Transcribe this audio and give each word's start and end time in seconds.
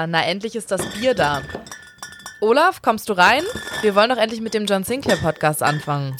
Ah, 0.00 0.06
na 0.06 0.24
endlich 0.24 0.56
ist 0.56 0.70
das 0.70 0.80
Bier 0.94 1.12
da. 1.12 1.42
Olaf, 2.40 2.80
kommst 2.80 3.10
du 3.10 3.12
rein? 3.12 3.42
Wir 3.82 3.94
wollen 3.94 4.08
doch 4.08 4.16
endlich 4.16 4.40
mit 4.40 4.54
dem 4.54 4.64
John 4.64 4.82
Sinclair 4.82 5.18
Podcast 5.18 5.62
anfangen. 5.62 6.16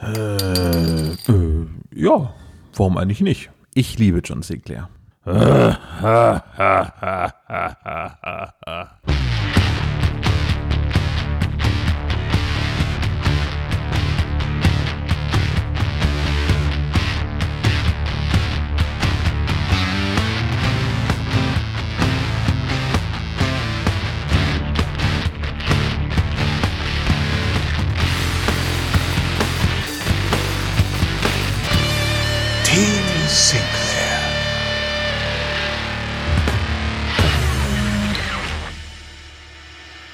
Äh, 0.00 1.12
äh, 1.12 1.66
ja, 1.94 2.32
warum 2.74 2.96
eigentlich 2.96 3.20
nicht? 3.20 3.50
Ich 3.74 3.98
liebe 3.98 4.22
John 4.24 4.40
Sinclair. 4.40 4.88
Sinclair. 33.28 34.22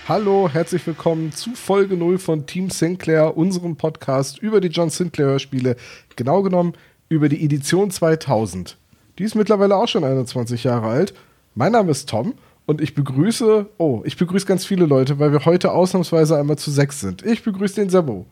Hallo, 0.08 0.48
herzlich 0.52 0.86
willkommen 0.86 1.32
zu 1.32 1.54
Folge 1.54 1.96
0 1.96 2.18
von 2.18 2.46
Team 2.46 2.70
Sinclair, 2.70 3.36
unserem 3.36 3.76
Podcast 3.76 4.38
über 4.38 4.60
die 4.60 4.68
John 4.68 4.90
Sinclair 4.90 5.28
Hörspiele, 5.28 5.76
genau 6.16 6.42
genommen 6.42 6.72
über 7.08 7.28
die 7.28 7.44
Edition 7.44 7.90
2000. 7.90 8.76
Die 9.18 9.24
ist 9.24 9.34
mittlerweile 9.34 9.76
auch 9.76 9.88
schon 9.88 10.04
21 10.04 10.64
Jahre 10.64 10.88
alt. 10.88 11.14
Mein 11.54 11.72
Name 11.72 11.90
ist 11.90 12.08
Tom 12.08 12.34
und 12.66 12.80
ich 12.80 12.94
begrüße, 12.94 13.66
oh, 13.78 14.02
ich 14.04 14.16
begrüße 14.16 14.46
ganz 14.46 14.64
viele 14.64 14.86
Leute, 14.86 15.18
weil 15.18 15.32
wir 15.32 15.44
heute 15.44 15.72
ausnahmsweise 15.72 16.36
einmal 16.38 16.58
zu 16.58 16.70
sechs 16.70 17.00
sind. 17.00 17.22
Ich 17.24 17.42
begrüße 17.44 17.76
den 17.76 17.90
Sebo 17.90 18.26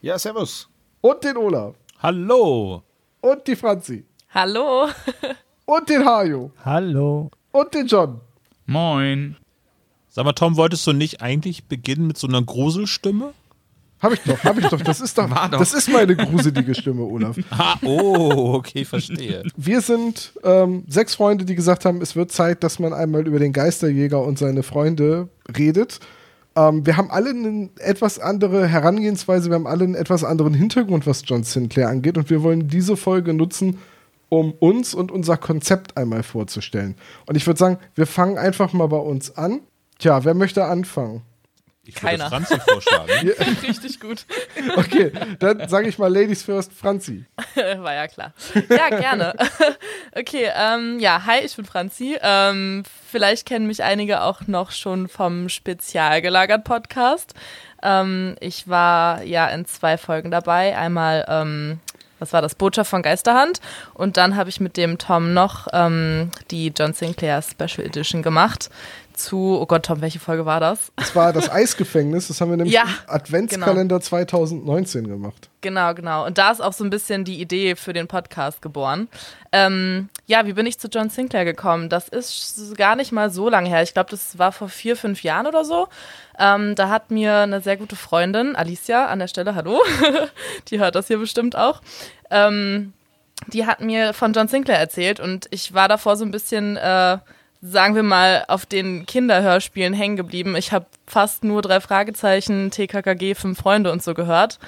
Ja, 0.00 0.18
servus. 0.18 0.68
und 1.00 1.24
den 1.24 1.36
Olaf 1.36 1.74
Hallo! 1.98 2.82
Und 3.24 3.46
die 3.46 3.56
Franzi 3.56 4.04
Hallo. 4.30 4.88
und 5.64 5.88
den 5.88 6.04
Hajo 6.04 6.50
Hallo. 6.64 7.30
und 7.52 7.74
den 7.74 7.86
John. 7.86 8.20
Moin. 8.66 9.36
Sag 10.10 10.24
mal, 10.24 10.32
Tom, 10.32 10.56
wolltest 10.56 10.86
du 10.86 10.92
nicht 10.92 11.22
eigentlich 11.22 11.64
beginnen 11.64 12.06
mit 12.06 12.18
so 12.18 12.26
einer 12.26 12.42
Gruselstimme? 12.42 13.32
Hab 14.00 14.12
ich 14.12 14.20
doch, 14.20 14.42
hab 14.44 14.58
ich 14.58 14.66
doch. 14.66 14.80
Das 14.82 15.00
ist 15.00 15.16
doch, 15.16 15.28
doch. 15.28 15.58
das 15.58 15.72
ist 15.72 15.88
meine 15.90 16.14
gruselige 16.14 16.74
Stimme, 16.74 17.04
Olaf. 17.04 17.36
Ah, 17.50 17.76
oh, 17.82 18.54
okay, 18.54 18.84
verstehe. 18.84 19.42
Wir 19.56 19.80
sind 19.80 20.32
ähm, 20.42 20.84
sechs 20.88 21.14
Freunde, 21.14 21.46
die 21.46 21.54
gesagt 21.54 21.86
haben, 21.86 22.02
es 22.02 22.14
wird 22.14 22.30
Zeit, 22.30 22.62
dass 22.62 22.78
man 22.78 22.92
einmal 22.92 23.26
über 23.26 23.38
den 23.38 23.54
Geisterjäger 23.54 24.22
und 24.22 24.38
seine 24.38 24.62
Freunde 24.62 25.30
redet. 25.56 26.00
Ähm, 26.56 26.86
wir 26.86 26.96
haben 26.96 27.10
alle 27.10 27.30
eine 27.30 27.70
etwas 27.78 28.18
andere 28.18 28.66
Herangehensweise, 28.66 29.50
wir 29.50 29.56
haben 29.56 29.66
alle 29.66 29.84
einen 29.84 29.94
etwas 29.94 30.24
anderen 30.24 30.54
Hintergrund, 30.54 31.06
was 31.06 31.22
John 31.26 31.42
Sinclair 31.42 31.88
angeht. 31.88 32.16
Und 32.16 32.30
wir 32.30 32.42
wollen 32.42 32.68
diese 32.68 32.96
Folge 32.96 33.34
nutzen, 33.34 33.78
um 34.28 34.52
uns 34.52 34.94
und 34.94 35.12
unser 35.12 35.36
Konzept 35.36 35.96
einmal 35.96 36.22
vorzustellen. 36.22 36.96
Und 37.26 37.36
ich 37.36 37.46
würde 37.46 37.58
sagen, 37.58 37.78
wir 37.94 38.06
fangen 38.06 38.38
einfach 38.38 38.72
mal 38.72 38.88
bei 38.88 38.98
uns 38.98 39.36
an. 39.36 39.60
Tja, 39.98 40.24
wer 40.24 40.34
möchte 40.34 40.64
anfangen? 40.64 41.22
Ich 41.86 41.96
Keiner. 41.96 42.30
würde 42.30 42.46
Franzi 42.46 42.60
vorschlagen. 42.60 43.30
Richtig 43.62 44.00
gut. 44.00 44.24
Okay, 44.76 45.12
dann 45.38 45.68
sage 45.68 45.88
ich 45.88 45.98
mal 45.98 46.12
Ladies 46.12 46.42
first, 46.42 46.72
Franzi. 46.72 47.24
War 47.54 47.94
ja 47.94 48.08
klar. 48.08 48.32
Ja, 48.68 48.88
gerne. 48.88 49.34
Okay, 50.16 50.48
ähm, 50.54 51.00
ja, 51.00 51.24
hi, 51.26 51.40
ich 51.44 51.56
bin 51.56 51.64
Franzi. 51.64 52.16
Ähm, 52.22 52.84
vielleicht 53.10 53.46
kennen 53.46 53.66
mich 53.66 53.82
einige 53.82 54.22
auch 54.22 54.46
noch 54.46 54.70
schon 54.70 55.08
vom 55.08 55.48
Spezialgelagert 55.48 56.62
Podcast. 56.62 57.34
Ähm, 57.82 58.36
ich 58.38 58.68
war 58.68 59.24
ja 59.24 59.48
in 59.48 59.66
zwei 59.66 59.98
Folgen 59.98 60.30
dabei. 60.30 60.76
Einmal, 60.76 61.24
ähm, 61.28 61.80
was 62.20 62.32
war 62.32 62.42
das, 62.42 62.54
Botschaft 62.54 62.90
von 62.90 63.02
Geisterhand. 63.02 63.60
Und 63.92 64.16
dann 64.16 64.36
habe 64.36 64.50
ich 64.50 64.60
mit 64.60 64.76
dem 64.76 64.98
Tom 64.98 65.34
noch 65.34 65.66
ähm, 65.72 66.30
die 66.52 66.72
John 66.76 66.92
Sinclair 66.92 67.42
Special 67.42 67.84
Edition 67.84 68.22
gemacht. 68.22 68.70
Zu, 69.14 69.58
oh 69.60 69.66
Gott, 69.66 69.86
Tom, 69.86 70.00
welche 70.00 70.18
Folge 70.18 70.44
war 70.44 70.60
das? 70.60 70.92
Das 70.96 71.14
war 71.16 71.32
das 71.32 71.50
Eisgefängnis, 71.50 72.28
das 72.28 72.40
haben 72.40 72.50
wir 72.50 72.56
nämlich 72.56 72.74
Ja, 72.74 72.82
im 72.82 72.88
Adventskalender 73.06 74.00
2019 74.00 75.08
gemacht. 75.08 75.48
Genau, 75.60 75.94
genau. 75.94 76.26
Und 76.26 76.36
da 76.36 76.50
ist 76.50 76.60
auch 76.60 76.72
so 76.72 76.84
ein 76.84 76.90
bisschen 76.90 77.24
die 77.24 77.40
Idee 77.40 77.76
für 77.76 77.92
den 77.92 78.08
Podcast 78.08 78.60
geboren. 78.60 79.08
Ähm, 79.52 80.08
ja, 80.26 80.46
wie 80.46 80.52
bin 80.52 80.66
ich 80.66 80.78
zu 80.78 80.88
John 80.88 81.08
Sinclair 81.10 81.44
gekommen? 81.44 81.88
Das 81.88 82.08
ist 82.08 82.76
gar 82.76 82.96
nicht 82.96 83.12
mal 83.12 83.30
so 83.30 83.48
lange 83.48 83.68
her. 83.68 83.82
Ich 83.82 83.94
glaube, 83.94 84.10
das 84.10 84.38
war 84.38 84.52
vor 84.52 84.68
vier, 84.68 84.96
fünf 84.96 85.22
Jahren 85.22 85.46
oder 85.46 85.64
so. 85.64 85.88
Ähm, 86.38 86.74
da 86.74 86.88
hat 86.88 87.10
mir 87.10 87.38
eine 87.38 87.60
sehr 87.60 87.76
gute 87.76 87.96
Freundin, 87.96 88.56
Alicia, 88.56 89.06
an 89.06 89.20
der 89.20 89.28
Stelle, 89.28 89.54
hallo, 89.54 89.80
die 90.68 90.80
hört 90.80 90.96
das 90.96 91.06
hier 91.06 91.18
bestimmt 91.18 91.56
auch. 91.56 91.80
Ähm, 92.30 92.92
die 93.48 93.66
hat 93.66 93.80
mir 93.80 94.12
von 94.14 94.32
John 94.32 94.48
Sinclair 94.48 94.78
erzählt 94.78 95.20
und 95.20 95.46
ich 95.50 95.74
war 95.74 95.88
davor 95.88 96.16
so 96.16 96.24
ein 96.24 96.30
bisschen, 96.30 96.76
äh, 96.76 97.18
sagen 97.66 97.94
wir 97.94 98.02
mal, 98.02 98.44
auf 98.48 98.66
den 98.66 99.06
Kinderhörspielen 99.06 99.94
hängen 99.94 100.16
geblieben. 100.16 100.54
Ich 100.54 100.72
habe 100.72 100.86
fast 101.06 101.44
nur 101.44 101.62
drei 101.62 101.80
Fragezeichen, 101.80 102.70
TKKG, 102.70 103.34
fünf 103.34 103.58
Freunde 103.58 103.90
und 103.90 104.02
so 104.02 104.12
gehört 104.12 104.58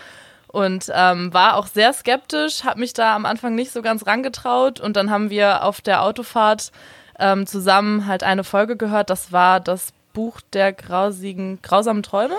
und 0.48 0.90
ähm, 0.94 1.34
war 1.34 1.56
auch 1.56 1.66
sehr 1.66 1.92
skeptisch, 1.92 2.64
habe 2.64 2.80
mich 2.80 2.94
da 2.94 3.14
am 3.14 3.26
Anfang 3.26 3.54
nicht 3.54 3.70
so 3.70 3.82
ganz 3.82 4.06
rangetraut 4.06 4.80
und 4.80 4.96
dann 4.96 5.10
haben 5.10 5.28
wir 5.28 5.62
auf 5.64 5.82
der 5.82 6.02
Autofahrt 6.02 6.72
ähm, 7.18 7.46
zusammen 7.46 8.06
halt 8.06 8.22
eine 8.22 8.44
Folge 8.44 8.76
gehört. 8.76 9.10
Das 9.10 9.32
war 9.32 9.60
das 9.60 9.92
Buch 10.14 10.40
der 10.54 10.72
grausigen, 10.72 11.60
grausamen 11.60 12.02
Träume. 12.02 12.36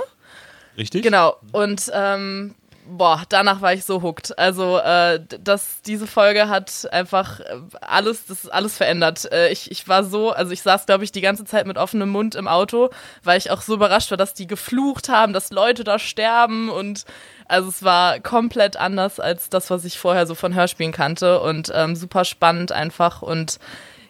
Richtig? 0.78 1.04
Genau. 1.04 1.36
Und 1.52 1.92
ähm, 1.94 2.56
boah, 2.90 3.24
danach 3.30 3.62
war 3.62 3.74
ich 3.74 3.86
so 3.86 4.02
hooked. 4.02 4.38
Also 4.38 4.78
äh, 4.80 5.20
das, 5.44 5.82
diese 5.82 6.08
Folge 6.08 6.50
hat 6.50 6.88
einfach 6.92 7.40
äh, 7.40 7.60
alles, 7.82 8.26
das 8.26 8.48
alles 8.48 8.78
verändert. 8.78 9.32
Äh, 9.32 9.52
ich, 9.52 9.72
ich 9.72 9.88
war 9.88 10.04
so, 10.04 10.32
also 10.32 10.52
ich 10.52 10.62
saß, 10.62 10.86
glaube 10.86 11.04
ich, 11.04 11.12
die 11.12 11.22
ganze 11.22 11.46
Zeit 11.46 11.68
mit 11.68 11.78
offenem 11.78 12.10
Mund 12.10 12.36
im 12.36 12.48
Auto, 12.48 12.90
weil 13.24 13.38
ich 13.38 13.52
auch 13.52 13.62
so 13.62 13.74
überrascht 13.74 14.12
war, 14.12 14.18
dass 14.18 14.34
die 14.34 14.48
geflucht 14.48 15.10
haben, 15.10 15.34
dass 15.34 15.52
Leute 15.52 15.84
da 15.84 16.00
sterben 16.00 16.70
und 16.70 17.06
also 17.48 17.70
es 17.70 17.84
war 17.84 18.20
komplett 18.20 18.78
anders 18.78 19.20
als 19.20 19.50
das, 19.50 19.70
was 19.70 19.86
ich 19.86 19.98
vorher 19.98 20.28
so 20.28 20.36
von 20.36 20.54
Hörspielen 20.54 20.92
kannte 20.92 21.40
und 21.42 21.72
ähm, 21.74 21.96
super 21.96 22.26
spannend 22.26 22.72
einfach 22.72 23.22
und 23.22 23.60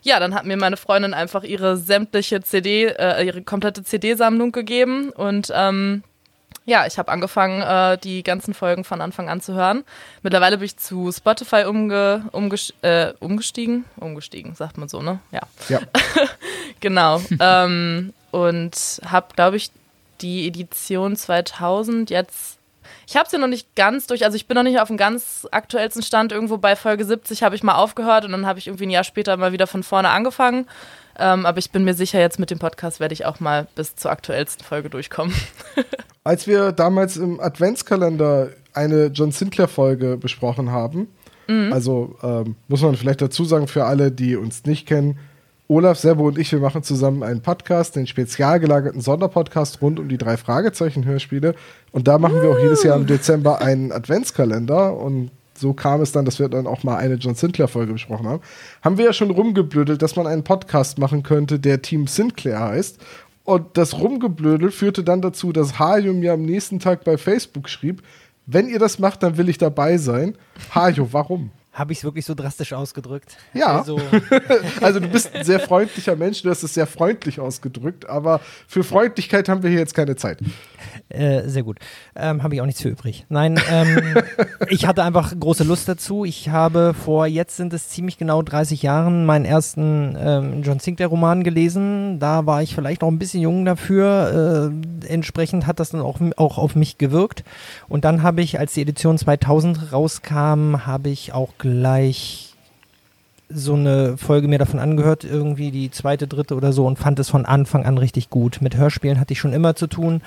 ja, 0.01 0.19
dann 0.19 0.33
hat 0.35 0.45
mir 0.45 0.57
meine 0.57 0.77
Freundin 0.77 1.13
einfach 1.13 1.44
ihre 1.44 1.75
sämtliche 1.75 2.41
CD, 2.41 2.85
äh, 2.85 3.25
ihre 3.25 3.41
komplette 3.41 3.83
CD-Sammlung 3.83 4.51
gegeben 4.51 5.09
und 5.09 5.51
ähm, 5.53 6.03
ja, 6.68 6.86
ich 6.86 7.00
habe 7.00 7.10
angefangen, 7.12 7.62
äh, 7.62 7.98
die 7.98 8.24
ganzen 8.24 8.54
Folgen 8.54 8.84
von 8.84 9.00
Anfang 9.00 9.30
an 9.30 9.40
zu 9.40 9.54
hören. 9.54 9.86
Mittlerweile 10.22 10.58
bin 10.58 10.66
ich 10.66 10.75
zu 10.75 11.10
Spotify 11.14 11.64
umge 11.64 12.25
umges 12.34 12.74
äh, 12.81 13.14
umgestiegen. 13.22 13.86
Umgestiegen, 13.96 14.54
sagt 14.54 14.78
man 14.78 14.90
so, 14.90 15.02
ne? 15.02 15.19
Ja. 15.31 15.42
Ja. 15.69 15.80
Genau. 16.80 17.19
ähm, 17.40 18.14
und 18.30 19.02
habe, 19.04 19.34
glaube 19.36 19.58
ich, 19.58 19.72
die 20.22 20.48
Edition 20.48 21.16
2000 21.16 22.12
jetzt. 22.12 22.60
Ich 23.08 23.16
habe 23.16 23.28
sie 23.28 23.40
noch 23.40 23.48
nicht 23.48 23.74
ganz 23.75 24.06
durch, 24.06 24.25
also 24.25 24.36
ich 24.36 24.48
bin 24.48 24.56
noch 24.56 24.64
nicht 24.64 24.80
auf 24.80 24.90
dem 24.90 24.98
ganz 24.98 25.48
aktuellsten 25.50 26.04
Stand. 26.04 26.31
Irgendwo 26.31 26.58
bei 26.58 26.75
Folge 26.75 27.04
70 27.04 27.42
habe 27.42 27.56
ich 27.56 27.64
mal 27.64 27.75
aufgehört 27.75 28.25
und 28.25 28.31
dann 28.34 28.46
habe 28.46 28.60
ich 28.60 28.68
irgendwie 28.68 28.86
ein 28.86 28.92
Jahr 28.92 29.06
später 29.06 29.38
mal 29.38 29.54
wieder 29.54 29.66
von 29.66 29.81
vorne 29.81 30.10
angefangen. 30.10 30.68
Ähm, 31.18 31.46
aber 31.46 31.58
ich 31.58 31.72
bin 31.72 31.84
mir 31.84 31.96
sicher, 31.96 32.19
jetzt 32.19 32.38
mit 32.38 32.52
dem 32.52 32.60
Podcast 32.60 33.00
werde 33.00 33.14
ich 33.14 33.25
auch 33.25 33.40
mal 33.40 33.68
bis 33.75 33.96
zur 33.96 34.12
aktuellsten 34.12 34.64
Folge 34.64 34.90
durchkommen. 34.90 35.34
Als 36.27 36.45
wir 36.45 36.74
damals 36.74 37.15
im 37.15 37.39
Adventskalender 37.39 38.50
eine 38.74 39.06
John 39.06 39.31
Sinclair-Folge 39.31 40.18
besprochen 40.18 40.71
haben, 40.71 41.07
also 41.71 42.15
ähm, 42.21 42.56
muss 42.68 42.81
man 42.81 42.97
vielleicht 42.97 43.21
dazu 43.21 43.45
sagen, 43.45 43.69
für 43.69 43.85
alle, 43.85 44.12
die 44.12 44.35
uns 44.35 44.65
nicht 44.65 44.85
kennen, 44.85 45.19
Olaf, 45.69 45.97
Sebo 45.97 46.27
und 46.27 46.38
ich, 46.38 46.51
wir 46.51 46.59
machen 46.59 46.83
zusammen 46.83 47.24
einen 47.24 47.39
Podcast, 47.39 47.95
den 47.95 48.07
spezial 48.07 48.59
gelagerten 48.59 49.00
Sonderpodcast 49.00 49.81
rund 49.81 50.00
um 50.01 50.09
die 50.09 50.18
drei 50.18 50.35
Fragezeichen-Hörspiele. 50.35 51.56
Und 51.94 52.09
da 52.09 52.18
machen 52.18 52.41
wir 52.41 52.50
auch 52.50 52.59
jedes 52.59 52.83
Jahr 52.83 52.97
im 52.97 53.07
Dezember 53.07 53.62
einen 53.62 53.94
Adventskalender. 53.94 54.97
Und 54.97 55.31
so 55.53 55.73
kam 55.73 56.01
es 56.01 56.12
dann, 56.12 56.25
dass 56.25 56.39
wir 56.39 56.50
dann 56.50 56.68
auch 56.68 56.83
mal 56.83 56.97
eine 56.97 57.15
John 57.15 57.35
Sinclair-Folge 57.35 57.94
besprochen 57.94 58.27
haben. 58.27 58.41
Haben 58.81 58.97
wir 58.97 59.06
ja 59.06 59.13
schon 59.13 59.31
rumgeblödelt, 59.31 60.01
dass 60.01 60.18
man 60.18 60.27
einen 60.27 60.44
Podcast 60.44 61.00
machen 61.00 61.23
könnte, 61.23 61.57
der 61.57 61.81
Team 61.81 62.07
Sinclair 62.07 62.59
heißt. 62.59 63.00
Und 63.47 63.77
das 63.77 63.97
Rumgeblödel 63.97 64.71
führte 64.71 65.05
dann 65.05 65.21
dazu, 65.21 65.53
dass 65.53 65.79
Hajo 65.79 66.11
mir 66.11 66.33
am 66.33 66.41
nächsten 66.41 66.79
Tag 66.79 67.05
bei 67.05 67.17
Facebook 67.17 67.69
schrieb, 67.69 68.03
wenn 68.45 68.67
ihr 68.67 68.77
das 68.77 68.99
macht, 68.99 69.23
dann 69.23 69.38
will 69.38 69.47
ich 69.47 69.57
dabei 69.57 69.97
sein. 69.97 70.38
Hajo, 70.75 71.13
warum? 71.13 71.51
Habe 71.77 71.94
ich 71.94 72.00
es 72.00 72.03
wirklich 72.03 72.25
so 72.25 72.33
drastisch 72.33 72.74
ausgedrückt? 72.74 73.38
Ja. 73.53 73.77
Also, 73.77 74.01
Also 74.81 75.00
du 75.00 75.07
bist 75.07 75.35
ein 75.35 75.44
sehr 75.45 75.59
freundlicher 75.59 76.15
Mensch, 76.15 76.41
du 76.41 76.50
hast 76.50 76.63
es 76.63 76.74
sehr 76.74 76.88
freundlich 76.88 77.39
ausgedrückt, 77.39 78.09
aber 78.09 78.41
für 78.68 78.83
Freundlichkeit 78.83 79.47
haben 79.47 79.62
wir 79.62 79.69
hier 79.69 79.77
jetzt 79.77 79.94
keine 79.94 80.15
Zeit. 80.15 80.39
äh, 81.09 81.47
sehr 81.47 81.62
gut. 81.62 81.77
Ähm, 82.15 82.41
habe 82.41 82.56
ich 82.56 82.62
auch 82.62 82.65
nichts 82.65 82.81
für 82.81 82.89
übrig. 82.89 83.27
Nein, 83.29 83.59
ähm, 83.69 84.18
ich 84.69 84.88
hatte 84.88 85.03
einfach 85.03 85.33
große 85.39 85.63
Lust 85.63 85.88
dazu. 85.88 86.25
Ich 86.25 86.50
habe 86.50 86.95
vor, 86.95 87.27
jetzt 87.27 87.57
sind 87.57 87.71
es 87.74 87.89
ziemlich 87.89 88.18
genau 88.18 88.41
30 88.41 88.81
Jahren, 88.81 89.27
meinen 89.27 89.45
ersten 89.45 90.18
ähm, 90.19 90.63
John 90.63 90.80
Sinclair-Roman 90.80 91.44
gelesen. 91.44 92.18
Da 92.19 92.47
war 92.47 92.63
ich 92.63 92.73
vielleicht 92.73 93.03
noch 93.03 93.09
ein 93.09 93.19
bisschen 93.19 93.41
jung 93.41 93.65
dafür. 93.65 94.71
Äh, 95.06 95.07
entsprechend 95.13 95.68
hat 95.68 95.80
das 95.80 95.91
dann 95.91 96.01
auch, 96.01 96.19
auch 96.38 96.57
auf 96.57 96.75
mich 96.75 96.97
gewirkt. 96.97 97.44
Und 97.88 98.03
dann 98.03 98.23
habe 98.23 98.41
ich, 98.41 98.57
als 98.59 98.73
die 98.73 98.81
Edition 98.81 99.18
2000 99.19 99.91
rauskam, 99.91 100.85
habe 100.88 101.09
ich 101.09 101.33
auch 101.33 101.57
gleich 101.68 102.54
so 103.50 103.74
eine 103.75 104.18
Folge 104.18 104.48
mir 104.48 104.60
davon 104.60 104.80
angehört, 104.80 105.24
irgendwie 105.24 105.72
die 105.72 105.92
zweite, 105.92 106.28
dritte 106.28 106.56
oder 106.56 106.74
so 106.74 106.86
und 106.86 107.00
fand 107.00 107.19
es 107.19 107.30
von 107.30 107.46
Anfang 107.46 107.86
an 107.86 107.98
richtig 107.98 108.30
gut. 108.30 108.62
Mit 108.62 108.75
Hörspielen 108.75 109.19
hatte 109.19 109.34
ich 109.34 109.40
schon 109.40 109.54
immer 109.54 109.75
zu 109.75 109.88
tun. 109.88 110.22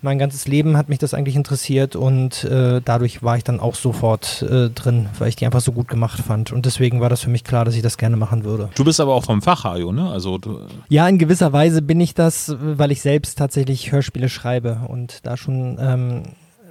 Mein 0.00 0.18
ganzes 0.18 0.46
Leben 0.46 0.76
hat 0.76 0.88
mich 0.88 0.98
das 0.98 1.12
eigentlich 1.12 1.34
interessiert 1.34 1.96
und 1.96 2.44
äh, 2.44 2.80
dadurch 2.84 3.24
war 3.24 3.36
ich 3.36 3.42
dann 3.42 3.58
auch 3.58 3.74
sofort 3.74 4.42
äh, 4.42 4.70
drin, 4.70 5.08
weil 5.18 5.28
ich 5.28 5.34
die 5.34 5.44
einfach 5.44 5.60
so 5.60 5.72
gut 5.72 5.88
gemacht 5.88 6.20
fand. 6.20 6.52
Und 6.52 6.66
deswegen 6.66 7.00
war 7.00 7.08
das 7.08 7.20
für 7.20 7.30
mich 7.30 7.42
klar, 7.42 7.64
dass 7.64 7.74
ich 7.74 7.82
das 7.82 7.98
gerne 7.98 8.16
machen 8.16 8.44
würde. 8.44 8.68
Du 8.76 8.84
bist 8.84 9.00
aber 9.00 9.14
auch 9.14 9.24
vom 9.24 9.42
Fach, 9.42 9.64
Hajo, 9.64 9.90
ne? 9.90 10.08
Also 10.08 10.38
du, 10.38 10.60
Ja, 10.88 11.08
in 11.08 11.18
gewisser 11.18 11.52
Weise 11.52 11.82
bin 11.82 12.00
ich 12.00 12.14
das, 12.14 12.54
weil 12.60 12.92
ich 12.92 13.02
selbst 13.02 13.38
tatsächlich 13.38 13.90
Hörspiele 13.90 14.28
schreibe 14.28 14.82
und 14.86 15.26
da 15.26 15.36
schon 15.36 15.78
ähm, 15.80 16.22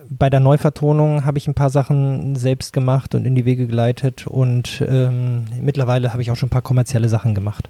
bei 0.10 0.30
der 0.30 0.40
Neuvertonung 0.40 1.26
habe 1.26 1.38
ich 1.38 1.48
ein 1.48 1.54
paar 1.54 1.70
Sachen 1.70 2.36
selbst 2.36 2.74
gemacht 2.74 3.16
und 3.16 3.26
in 3.26 3.36
die 3.36 3.46
Wege 3.46 3.68
geleitet 3.68 4.28
und 4.28 4.84
ähm, 4.88 5.46
mittlerweile 5.62 6.14
habe 6.14 6.22
ich 6.22 6.32
auch 6.32 6.36
schon 6.36 6.48
ein 6.48 6.52
paar 6.52 6.62
kommerzielle 6.62 7.10
Sachen 7.10 7.36
gemacht. 7.36 7.70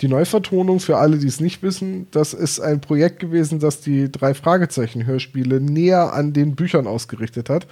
Die 0.00 0.08
Neuvertonung, 0.08 0.80
für 0.80 0.96
alle, 0.96 1.18
die 1.18 1.26
es 1.26 1.40
nicht 1.40 1.62
wissen, 1.62 2.06
das 2.10 2.32
ist 2.32 2.60
ein 2.60 2.80
Projekt 2.80 3.18
gewesen, 3.18 3.58
das 3.58 3.80
die 3.80 4.10
drei 4.10 4.34
Fragezeichen-Hörspiele 4.34 5.60
näher 5.60 6.12
an 6.14 6.32
den 6.32 6.54
Büchern 6.54 6.86
ausgerichtet 6.86 7.50
hat. 7.50 7.66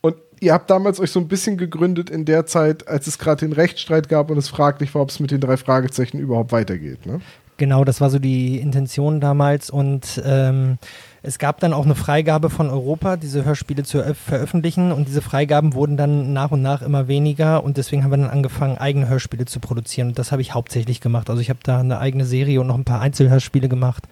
Und 0.00 0.16
ihr 0.40 0.52
habt 0.52 0.70
damals 0.70 1.00
euch 1.00 1.10
so 1.10 1.20
ein 1.20 1.28
bisschen 1.28 1.56
gegründet 1.56 2.10
in 2.10 2.24
der 2.24 2.46
Zeit, 2.46 2.88
als 2.88 3.06
es 3.06 3.18
gerade 3.18 3.46
den 3.46 3.52
Rechtsstreit 3.52 4.08
gab 4.08 4.30
und 4.30 4.38
es 4.38 4.48
fraglich 4.48 4.94
war, 4.94 5.02
ob 5.02 5.10
es 5.10 5.20
mit 5.20 5.30
den 5.30 5.40
drei 5.40 5.56
Fragezeichen 5.56 6.18
überhaupt 6.18 6.52
weitergeht. 6.52 7.06
Ne? 7.06 7.20
Genau, 7.58 7.84
das 7.84 8.00
war 8.00 8.08
so 8.08 8.20
die 8.20 8.58
Intention 8.58 9.20
damals. 9.20 9.68
Und 9.68 10.22
ähm, 10.24 10.78
es 11.22 11.40
gab 11.40 11.58
dann 11.58 11.72
auch 11.72 11.84
eine 11.84 11.96
Freigabe 11.96 12.50
von 12.50 12.70
Europa, 12.70 13.16
diese 13.16 13.44
Hörspiele 13.44 13.82
zu 13.82 13.98
eröff- 13.98 14.14
veröffentlichen. 14.14 14.92
Und 14.92 15.08
diese 15.08 15.22
Freigaben 15.22 15.74
wurden 15.74 15.96
dann 15.96 16.32
nach 16.32 16.52
und 16.52 16.62
nach 16.62 16.82
immer 16.82 17.08
weniger. 17.08 17.64
Und 17.64 17.76
deswegen 17.76 18.04
haben 18.04 18.12
wir 18.12 18.18
dann 18.18 18.30
angefangen, 18.30 18.78
eigene 18.78 19.08
Hörspiele 19.08 19.44
zu 19.44 19.58
produzieren. 19.58 20.08
Und 20.08 20.20
das 20.20 20.30
habe 20.30 20.40
ich 20.40 20.54
hauptsächlich 20.54 21.00
gemacht. 21.00 21.28
Also 21.28 21.42
ich 21.42 21.50
habe 21.50 21.58
da 21.64 21.80
eine 21.80 21.98
eigene 21.98 22.24
Serie 22.24 22.60
und 22.60 22.68
noch 22.68 22.78
ein 22.78 22.84
paar 22.84 23.00
Einzelhörspiele 23.00 23.68
gemacht. 23.68 24.04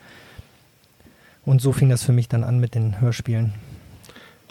Und 1.44 1.62
so 1.62 1.72
fing 1.72 1.88
das 1.88 2.02
für 2.02 2.12
mich 2.12 2.28
dann 2.28 2.42
an 2.42 2.58
mit 2.58 2.74
den 2.74 3.00
Hörspielen. 3.00 3.54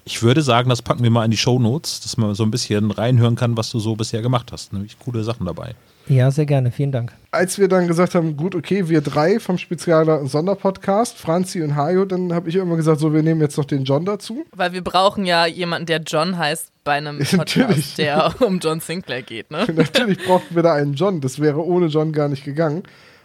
Ich 0.07 0.21
würde 0.21 0.43
sagen, 0.43 0.69
das 0.69 0.83
packen 0.83 1.01
wir 1.03 1.09
mal 1.09 1.25
in 1.25 1.31
die 1.31 1.37
Shownotes, 1.37 1.99
dass 2.01 2.15
man 2.15 2.35
so 2.35 2.43
ein 2.43 2.51
bisschen 2.51 2.91
reinhören 2.91 3.35
kann, 3.35 3.57
was 3.57 3.71
du 3.71 3.79
so 3.79 3.95
bisher 3.95 4.21
gemacht 4.21 4.51
hast. 4.51 4.71
Nämlich 4.71 4.99
coole 4.99 5.23
Sachen 5.23 5.47
dabei. 5.47 5.73
Ja, 6.07 6.29
sehr 6.29 6.45
gerne, 6.45 6.71
vielen 6.71 6.91
Dank. 6.91 7.11
Als 7.31 7.57
wir 7.57 7.67
dann 7.67 7.87
gesagt 7.87 8.13
haben, 8.13 8.37
gut, 8.37 8.53
okay, 8.53 8.87
wir 8.87 9.01
drei 9.01 9.39
vom 9.39 9.57
Spezial- 9.57 10.07
und 10.07 10.27
Sonderpodcast, 10.27 11.17
Franzi 11.17 11.63
und 11.63 11.75
Hajo, 11.75 12.05
dann 12.05 12.31
habe 12.33 12.49
ich 12.49 12.55
immer 12.55 12.75
gesagt, 12.75 12.99
so, 12.99 13.11
wir 13.11 13.23
nehmen 13.23 13.41
jetzt 13.41 13.57
noch 13.57 13.65
den 13.65 13.83
John 13.83 14.05
dazu. 14.05 14.45
Weil 14.55 14.73
wir 14.73 14.83
brauchen 14.83 15.25
ja 15.25 15.47
jemanden, 15.47 15.87
der 15.87 16.01
John 16.01 16.37
heißt 16.37 16.71
bei 16.83 16.93
einem 16.93 17.17
Natürlich. 17.31 17.67
Podcast, 17.67 17.97
der 17.97 18.35
um 18.41 18.59
John 18.59 18.81
Sinclair 18.81 19.23
geht, 19.23 19.49
ne? 19.49 19.65
Natürlich 19.73 20.23
brauchten 20.23 20.53
wir 20.53 20.61
da 20.61 20.75
einen 20.75 20.93
John. 20.93 21.19
Das 21.19 21.39
wäre 21.39 21.65
ohne 21.65 21.87
John 21.87 22.11
gar 22.11 22.29
nicht 22.29 22.43
gegangen. 22.45 22.83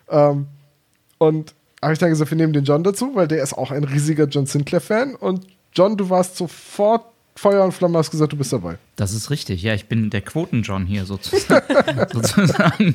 Ähm, 0.08 0.46
und 1.18 1.54
habe 1.82 1.92
ich 1.92 1.98
dann 1.98 2.08
gesagt, 2.08 2.30
wir 2.30 2.38
nehmen 2.38 2.54
den 2.54 2.64
John 2.64 2.82
dazu, 2.82 3.14
weil 3.14 3.28
der 3.28 3.42
ist 3.42 3.52
auch 3.52 3.70
ein 3.70 3.84
riesiger 3.84 4.24
John 4.24 4.46
Sinclair-Fan. 4.46 5.14
Und 5.16 5.46
John, 5.74 5.96
du 5.96 6.10
warst 6.10 6.36
sofort 6.36 7.04
Feuer 7.36 7.64
und 7.64 7.72
Flamme, 7.72 7.96
hast 7.96 8.10
gesagt, 8.10 8.32
du 8.32 8.36
bist 8.36 8.52
dabei. 8.52 8.76
Das 8.96 9.14
ist 9.14 9.30
richtig, 9.30 9.62
ja, 9.62 9.72
ich 9.72 9.86
bin 9.86 10.10
der 10.10 10.20
Quoten-John 10.20 10.84
hier 10.84 11.06
sozusagen. 11.06 11.64
sozusagen. 12.12 12.94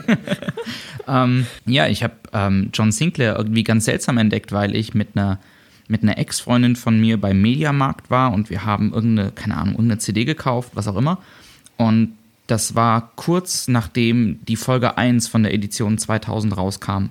ähm, 1.07 1.47
ja, 1.65 1.87
ich 1.87 2.03
habe 2.03 2.13
ähm, 2.33 2.69
John 2.73 2.91
Sinclair 2.91 3.37
irgendwie 3.37 3.63
ganz 3.63 3.85
seltsam 3.85 4.17
entdeckt, 4.17 4.51
weil 4.51 4.75
ich 4.75 4.93
mit 4.93 5.09
einer 5.15 5.39
mit 5.87 6.01
einer 6.01 6.17
Ex-Freundin 6.17 6.75
von 6.75 6.99
mir 6.99 7.19
beim 7.19 7.41
Mediamarkt 7.41 8.09
war 8.09 8.33
und 8.33 8.49
wir 8.49 8.65
haben 8.65 8.91
irgendeine, 8.91 9.31
keine 9.31 9.55
Ahnung, 9.57 9.73
irgendeine 9.73 9.99
CD 9.99 10.25
gekauft, 10.25 10.71
was 10.73 10.87
auch 10.87 10.95
immer. 10.95 11.19
Und 11.77 12.13
das 12.47 12.75
war 12.75 13.11
kurz 13.15 13.67
nachdem 13.67 14.43
die 14.45 14.55
Folge 14.55 14.97
1 14.97 15.27
von 15.27 15.43
der 15.43 15.53
Edition 15.53 15.97
2000 15.97 16.57
rauskam. 16.57 17.09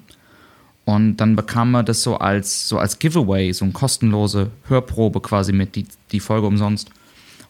Und 0.85 1.17
dann 1.17 1.35
bekam 1.35 1.71
man 1.71 1.87
das 1.87 2.03
so 2.03 2.17
als, 2.17 2.69
so 2.69 2.79
als 2.79 2.99
Giveaway, 2.99 3.53
so 3.53 3.65
eine 3.65 3.73
kostenlose 3.73 4.51
Hörprobe 4.69 5.21
quasi 5.21 5.53
mit, 5.53 5.77
die, 5.77 5.87
die 6.13 6.21
Folge 6.21 6.47
umsonst. 6.47 6.91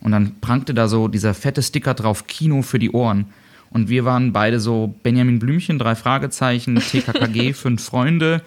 Und 0.01 0.13
dann 0.13 0.41
prangte 0.41 0.75
da 0.75 0.87
so 0.87 1.09
dieser 1.09 1.35
fette 1.35 1.63
Sticker 1.63 1.95
drauf, 1.95 2.27
Kino 2.27 2.63
für 2.63 2.79
die 2.79 2.91
Ohren. 2.91 3.27
Und 3.71 3.89
wir 3.89 4.05
waren 4.05 4.33
beide 4.33 4.61
so 4.61 4.95
Benjamin 5.03 5.41
Blümchen, 5.41 5.81
drei 5.81 5.97
Fragezeichen, 5.97 6.77
TKKG, 6.77 7.55
fünf 7.55 7.83
Freunde, 7.83 8.43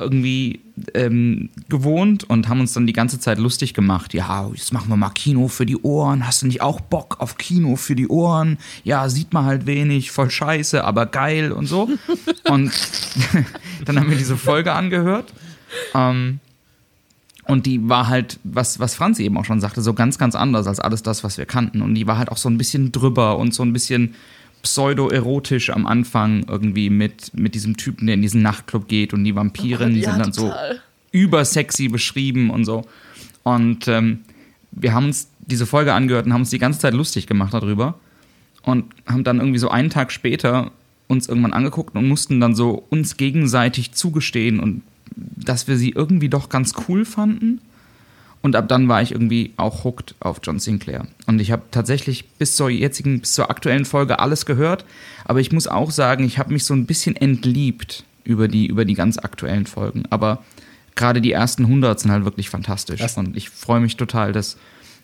irgendwie 0.00 0.60
ähm, 0.94 1.50
gewohnt 1.68 2.24
und 2.24 2.48
haben 2.48 2.60
uns 2.60 2.72
dann 2.72 2.86
die 2.86 2.92
ganze 2.92 3.20
Zeit 3.20 3.38
lustig 3.38 3.74
gemacht. 3.74 4.14
Ja, 4.14 4.48
jetzt 4.52 4.72
machen 4.72 4.88
wir 4.88 4.96
mal 4.96 5.10
Kino 5.10 5.48
für 5.48 5.66
die 5.66 5.76
Ohren. 5.76 6.26
Hast 6.26 6.42
du 6.42 6.46
nicht 6.46 6.62
auch 6.62 6.80
Bock 6.80 7.20
auf 7.20 7.38
Kino 7.38 7.76
für 7.76 7.94
die 7.94 8.08
Ohren? 8.08 8.58
Ja, 8.82 9.08
sieht 9.08 9.32
man 9.32 9.44
halt 9.44 9.66
wenig, 9.66 10.10
voll 10.10 10.30
scheiße, 10.30 10.82
aber 10.82 11.06
geil 11.06 11.52
und 11.52 11.66
so. 11.66 11.88
Und 12.48 12.72
dann 13.84 13.98
haben 13.98 14.10
wir 14.10 14.16
diese 14.16 14.36
Folge 14.36 14.72
angehört. 14.72 15.32
Ähm, 15.94 16.40
und 17.44 17.66
die 17.66 17.88
war 17.88 18.08
halt, 18.08 18.38
was, 18.44 18.78
was 18.78 18.94
Franzi 18.94 19.24
eben 19.24 19.36
auch 19.36 19.44
schon 19.44 19.60
sagte, 19.60 19.82
so 19.82 19.92
ganz, 19.92 20.18
ganz 20.18 20.34
anders 20.34 20.66
als 20.66 20.78
alles 20.78 21.02
das, 21.02 21.24
was 21.24 21.36
wir 21.36 21.46
kannten. 21.46 21.82
Und 21.82 21.94
die 21.94 22.06
war 22.06 22.16
halt 22.16 22.30
auch 22.30 22.36
so 22.36 22.48
ein 22.48 22.58
bisschen 22.58 22.92
drüber 22.92 23.38
und 23.38 23.54
so 23.54 23.62
ein 23.62 23.72
bisschen 23.72 24.14
pseudo-erotisch 24.62 25.70
am 25.70 25.86
Anfang 25.86 26.44
irgendwie 26.48 26.90
mit, 26.90 27.32
mit 27.34 27.54
diesem 27.54 27.76
Typen, 27.76 28.06
der 28.06 28.14
in 28.14 28.22
diesen 28.22 28.42
Nachtclub 28.42 28.88
geht 28.88 29.12
und 29.14 29.24
die 29.24 29.34
Vampiren 29.34 29.96
Ja, 29.96 30.10
sind 30.12 30.20
dann 30.24 30.32
so 30.32 30.48
total. 30.48 30.80
übersexy 31.12 31.88
beschrieben 31.88 32.50
und 32.50 32.64
so. 32.64 32.84
Und 33.42 33.88
ähm, 33.88 34.20
wir 34.70 34.92
haben 34.92 35.06
uns 35.06 35.28
diese 35.40 35.66
Folge 35.66 35.94
angehört 35.94 36.26
und 36.26 36.32
haben 36.32 36.42
uns 36.42 36.50
die 36.50 36.58
ganze 36.58 36.78
Zeit 36.78 36.94
lustig 36.94 37.26
gemacht 37.26 37.54
darüber. 37.54 37.98
Und 38.62 38.84
haben 39.06 39.24
dann 39.24 39.38
irgendwie 39.38 39.58
so 39.58 39.70
einen 39.70 39.88
Tag 39.90 40.12
später 40.12 40.70
uns 41.08 41.28
irgendwann 41.28 41.52
angeguckt 41.54 41.96
und 41.96 42.06
mussten 42.06 42.40
dann 42.40 42.54
so 42.54 42.84
uns 42.90 43.16
gegenseitig 43.16 43.92
zugestehen 43.92 44.60
und 44.60 44.82
dass 45.16 45.66
wir 45.66 45.76
sie 45.76 45.90
irgendwie 45.90 46.28
doch 46.28 46.50
ganz 46.50 46.74
cool 46.88 47.04
fanden. 47.04 47.60
Und 48.42 48.56
ab 48.56 48.68
dann 48.68 48.88
war 48.88 49.02
ich 49.02 49.12
irgendwie 49.12 49.52
auch 49.56 49.84
hooked 49.84 50.14
auf 50.20 50.40
John 50.42 50.58
Sinclair. 50.58 51.06
Und 51.26 51.40
ich 51.40 51.52
habe 51.52 51.62
tatsächlich 51.70 52.26
bis 52.30 52.56
zur 52.56 52.70
jetzigen, 52.70 53.20
bis 53.20 53.32
zur 53.32 53.50
aktuellen 53.50 53.84
Folge 53.84 54.18
alles 54.18 54.46
gehört. 54.46 54.84
Aber 55.26 55.40
ich 55.40 55.52
muss 55.52 55.66
auch 55.66 55.90
sagen, 55.90 56.24
ich 56.24 56.38
habe 56.38 56.52
mich 56.52 56.64
so 56.64 56.72
ein 56.72 56.86
bisschen 56.86 57.16
entliebt 57.16 58.04
über 58.24 58.48
die, 58.48 58.66
über 58.66 58.84
die 58.84 58.94
ganz 58.94 59.18
aktuellen 59.18 59.66
Folgen. 59.66 60.04
Aber 60.08 60.42
gerade 60.94 61.20
die 61.20 61.32
ersten 61.32 61.64
100 61.64 62.00
sind 62.00 62.10
halt 62.10 62.24
wirklich 62.24 62.48
fantastisch. 62.48 63.02
Und 63.16 63.36
ich 63.36 63.50
freue 63.50 63.80
mich 63.80 63.96
total, 63.96 64.32
dass 64.32 64.56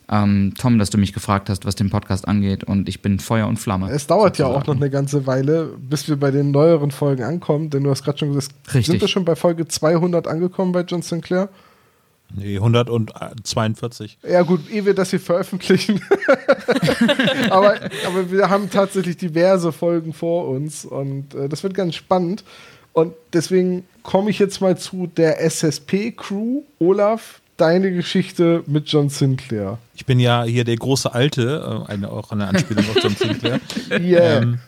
ähm, 0.09 0.55
Tom, 0.57 0.79
dass 0.79 0.91
du 0.91 0.99
mich 0.99 1.13
gefragt 1.13 1.51
hast, 1.51 1.65
was 1.65 1.75
den 1.75 1.91
Podcast 1.91 2.29
angeht. 2.29 2.65
Und 2.65 2.89
ich 2.89 3.03
bin 3.03 3.19
Feuer 3.19 3.49
und 3.49 3.59
Flamme. 3.59 3.91
Es 3.91 4.07
dauert 4.07 4.39
ja 4.39 4.47
auch 4.47 4.53
noch 4.53 4.59
sozusagen. 4.61 4.83
eine 4.83 4.91
ganze 4.91 5.27
Weile, 5.27 5.71
bis 5.79 6.09
wir 6.09 6.17
bei 6.17 6.31
den 6.31 6.53
neueren 6.53 6.91
Folgen 6.91 7.25
ankommen, 7.25 7.71
denn 7.71 7.83
du 7.85 7.91
hast 7.91 8.05
gerade 8.05 8.19
schon 8.19 8.33
gesagt, 8.33 8.55
Richtig. 8.69 8.87
sind 8.87 9.01
wir 9.01 9.09
schon 9.09 9.25
bei 9.25 9.37
Folge 9.37 9.67
200 9.67 10.27
angekommen 10.27 10.73
bei 10.73 10.83
John 10.83 11.03
Sinclair? 11.03 11.49
Nee, 12.35 12.57
142. 12.57 14.19
Ja 14.29 14.43
gut, 14.43 14.69
ehe 14.71 14.85
wir 14.85 14.95
das 14.95 15.11
hier 15.11 15.21
veröffentlichen. 15.21 16.01
aber, 17.51 17.77
aber 18.07 18.31
wir 18.31 18.51
haben 18.51 18.69
tatsächlich 18.71 19.17
diverse 19.17 19.73
Folgen 19.73 20.13
vor 20.13 20.49
uns 20.49 20.85
und 20.85 21.35
äh, 21.35 21.49
das 21.49 21.63
wird 21.63 21.75
ganz 21.75 21.95
spannend. 21.95 22.45
Und 22.93 23.15
deswegen 23.33 23.85
komme 24.03 24.31
ich 24.31 24.39
jetzt 24.39 24.61
mal 24.61 24.77
zu 24.79 25.07
der 25.07 25.41
SSP-Crew. 25.41 26.63
Olaf, 26.79 27.41
deine 27.57 27.93
Geschichte 27.93 28.63
mit 28.67 28.89
John 28.89 29.09
Sinclair. 29.09 29.79
Ich 29.95 30.05
bin 30.05 30.21
ja 30.21 30.45
hier 30.45 30.65
der 30.65 30.77
große 30.77 31.13
Alte, 31.13 31.85
äh, 31.89 31.91
eine, 31.91 32.11
auch 32.11 32.31
eine 32.31 32.47
Anspielung 32.49 32.85
auf 32.91 33.03
John 33.03 33.17
Sinclair. 33.17 33.61
Yeah. 33.91 34.43
Ähm, 34.43 34.59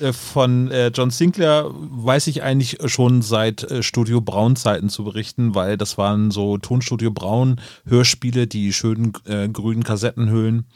äh, 0.00 0.12
von 0.12 0.70
äh, 0.70 0.88
John 0.88 1.10
Sinclair 1.10 1.70
weiß 1.72 2.26
ich 2.26 2.42
eigentlich 2.42 2.78
schon 2.86 3.22
seit 3.22 3.62
äh, 3.64 3.82
Studio 3.82 4.20
Braun 4.20 4.54
Zeiten 4.54 4.88
zu 4.88 5.04
berichten, 5.04 5.54
weil 5.54 5.76
das 5.76 5.98
waren 5.98 6.30
so 6.30 6.58
Tonstudio 6.58 7.10
Braun 7.10 7.60
Hörspiele, 7.86 8.46
die 8.46 8.72
schönen 8.72 9.12
äh, 9.26 9.48
grünen 9.48 9.82
Kassettenhüllen. 9.82 10.66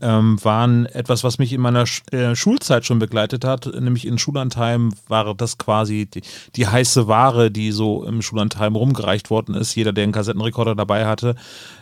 Ähm, 0.00 0.42
waren 0.42 0.86
etwas, 0.86 1.24
was 1.24 1.38
mich 1.38 1.52
in 1.52 1.60
meiner 1.60 1.86
Sch 1.86 2.02
äh, 2.12 2.34
Schulzeit 2.34 2.84
schon 2.84 2.98
begleitet 2.98 3.44
hat. 3.44 3.66
Nämlich 3.66 4.06
in 4.06 4.18
Schullandheim 4.18 4.92
war 5.08 5.34
das 5.34 5.58
quasi 5.58 6.06
die, 6.06 6.22
die, 6.56 6.66
heiße 6.66 7.08
Ware, 7.08 7.50
die 7.50 7.72
so 7.72 8.04
im 8.04 8.22
Schullandheim 8.22 8.76
rumgereicht 8.76 9.30
worden 9.30 9.54
ist. 9.54 9.74
Jeder, 9.74 9.92
der 9.92 10.04
einen 10.04 10.12
Kassettenrekorder 10.12 10.74
dabei 10.74 11.06
hatte, 11.06 11.34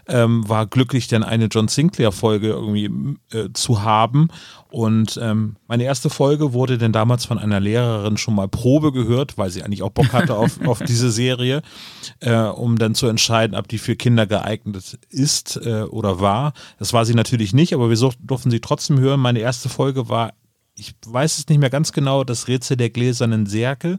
ähm, 0.09 0.49
war 0.49 0.67
glücklich, 0.67 1.09
denn 1.09 1.23
eine 1.23 1.47
John 1.47 1.69
Sinclair-Folge 1.69 2.49
irgendwie 2.49 2.91
äh, 3.33 3.49
zu 3.53 3.83
haben. 3.83 4.29
Und 4.73 5.21
ähm, 5.23 5.57
meine 5.69 5.85
erste 5.85 6.09
Folge 6.09 6.55
wurde 6.55 6.79
denn 6.79 6.93
damals 6.93 7.27
von 7.27 7.39
einer 7.39 7.61
Lehrerin 7.61 8.17
schon 8.17 8.35
mal 8.35 8.49
Probe 8.49 8.91
gehört, 8.91 9.37
weil 9.37 9.51
sie 9.51 9.63
eigentlich 9.63 9.83
auch 9.83 9.91
Bock 9.91 10.15
hatte 10.15 10.35
auf, 10.35 10.61
auf 10.67 10.79
diese 10.81 11.11
Serie, 11.11 11.61
äh, 12.21 12.35
um 12.35 12.79
dann 12.79 12.95
zu 12.95 13.07
entscheiden, 13.07 13.55
ob 13.55 13.69
die 13.69 13.77
für 13.77 13.97
Kinder 13.97 14.27
geeignet 14.27 14.99
ist 15.11 15.61
äh, 15.63 15.83
oder 15.83 16.21
war. 16.21 16.55
Das 16.79 16.95
war 16.95 17.05
sie 17.05 17.15
natürlich 17.15 17.53
nicht, 17.53 17.75
aber 17.75 17.91
wir 18.01 18.11
durften 18.21 18.51
sie 18.51 18.61
trotzdem 18.61 18.99
hören. 18.99 19.21
Meine 19.21 19.41
erste 19.41 19.69
Folge 19.69 20.09
war, 20.09 20.33
ich 20.75 20.95
weiß 21.07 21.39
es 21.39 21.49
nicht 21.49 21.59
mehr 21.59 21.71
ganz 21.71 21.93
genau, 21.93 22.25
das 22.25 22.49
Rätsel 22.49 22.77
der 22.77 22.91
gläsernen 22.91 23.47
Särke 23.47 23.99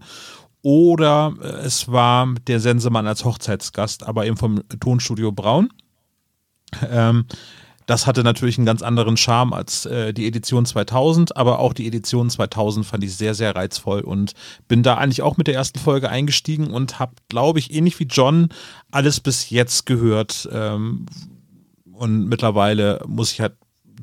oder 0.64 1.34
äh, 1.42 1.46
es 1.66 1.92
war 1.92 2.34
der 2.48 2.60
Sensemann 2.60 3.06
als 3.06 3.26
Hochzeitsgast, 3.26 4.08
aber 4.08 4.26
eben 4.26 4.38
vom 4.38 4.62
Tonstudio 4.80 5.32
Braun. 5.32 5.70
Ähm, 6.90 7.26
das 7.86 8.08
hatte 8.08 8.24
natürlich 8.24 8.58
einen 8.58 8.66
ganz 8.66 8.82
anderen 8.82 9.18
Charme 9.18 9.54
als 9.54 9.86
äh, 9.86 10.14
die 10.14 10.26
Edition 10.26 10.66
2000, 10.66 11.36
aber 11.36 11.60
auch 11.60 11.74
die 11.74 11.86
Edition 11.86 12.30
2000 12.30 12.86
fand 12.86 13.04
ich 13.04 13.16
sehr, 13.16 13.36
sehr 13.36 13.56
reizvoll 13.56 14.02
und 14.02 14.34
bin 14.70 14.84
da 14.84 14.96
eigentlich 14.96 15.22
auch 15.22 15.36
mit 15.36 15.48
der 15.48 15.56
ersten 15.56 15.80
Folge 15.80 16.10
eingestiegen 16.10 16.72
und 16.72 17.00
habe, 17.00 17.14
glaube 17.28 17.60
ich, 17.60 17.74
ähnlich 17.74 18.00
wie 18.00 18.06
John 18.06 18.50
alles 18.92 19.20
bis 19.20 19.50
jetzt 19.50 19.86
gehört. 19.86 20.48
Ähm, 20.52 21.06
und 21.92 22.28
mittlerweile 22.28 23.04
muss 23.06 23.34
ich 23.34 23.42
halt 23.42 23.54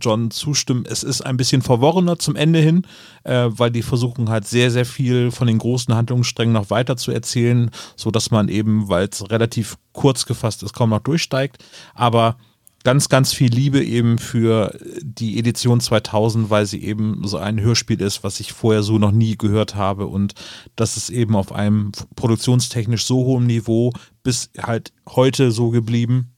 John 0.00 0.30
zustimmen. 0.30 0.84
Es 0.88 1.02
ist 1.02 1.22
ein 1.22 1.36
bisschen 1.36 1.62
verworrener 1.62 2.18
zum 2.18 2.36
Ende 2.36 2.58
hin, 2.58 2.86
äh, 3.24 3.48
weil 3.50 3.70
die 3.70 3.82
versuchen 3.82 4.28
halt 4.28 4.46
sehr, 4.46 4.70
sehr 4.70 4.86
viel 4.86 5.30
von 5.30 5.46
den 5.46 5.58
großen 5.58 5.94
Handlungssträngen 5.94 6.52
noch 6.52 6.70
weiter 6.70 6.96
zu 6.96 7.12
erzählen, 7.12 7.70
sodass 7.96 8.30
man 8.30 8.48
eben, 8.48 8.88
weil 8.88 9.08
es 9.10 9.30
relativ 9.30 9.78
kurz 9.92 10.26
gefasst 10.26 10.62
ist, 10.62 10.72
kaum 10.72 10.90
noch 10.90 11.00
durchsteigt. 11.00 11.62
Aber 11.94 12.36
ganz, 12.84 13.08
ganz 13.08 13.32
viel 13.32 13.52
Liebe 13.52 13.82
eben 13.84 14.18
für 14.18 14.76
die 15.02 15.38
Edition 15.38 15.80
2000, 15.80 16.50
weil 16.50 16.66
sie 16.66 16.82
eben 16.82 17.26
so 17.26 17.36
ein 17.38 17.60
Hörspiel 17.60 18.00
ist, 18.00 18.24
was 18.24 18.40
ich 18.40 18.52
vorher 18.52 18.82
so 18.82 18.98
noch 18.98 19.12
nie 19.12 19.36
gehört 19.36 19.74
habe 19.74 20.06
und 20.06 20.34
das 20.76 20.96
ist 20.96 21.10
eben 21.10 21.36
auf 21.36 21.52
einem 21.52 21.92
produktionstechnisch 22.16 23.04
so 23.04 23.24
hohem 23.24 23.46
Niveau 23.46 23.92
bis 24.22 24.50
halt 24.58 24.92
heute 25.08 25.50
so 25.50 25.70
geblieben 25.70 26.32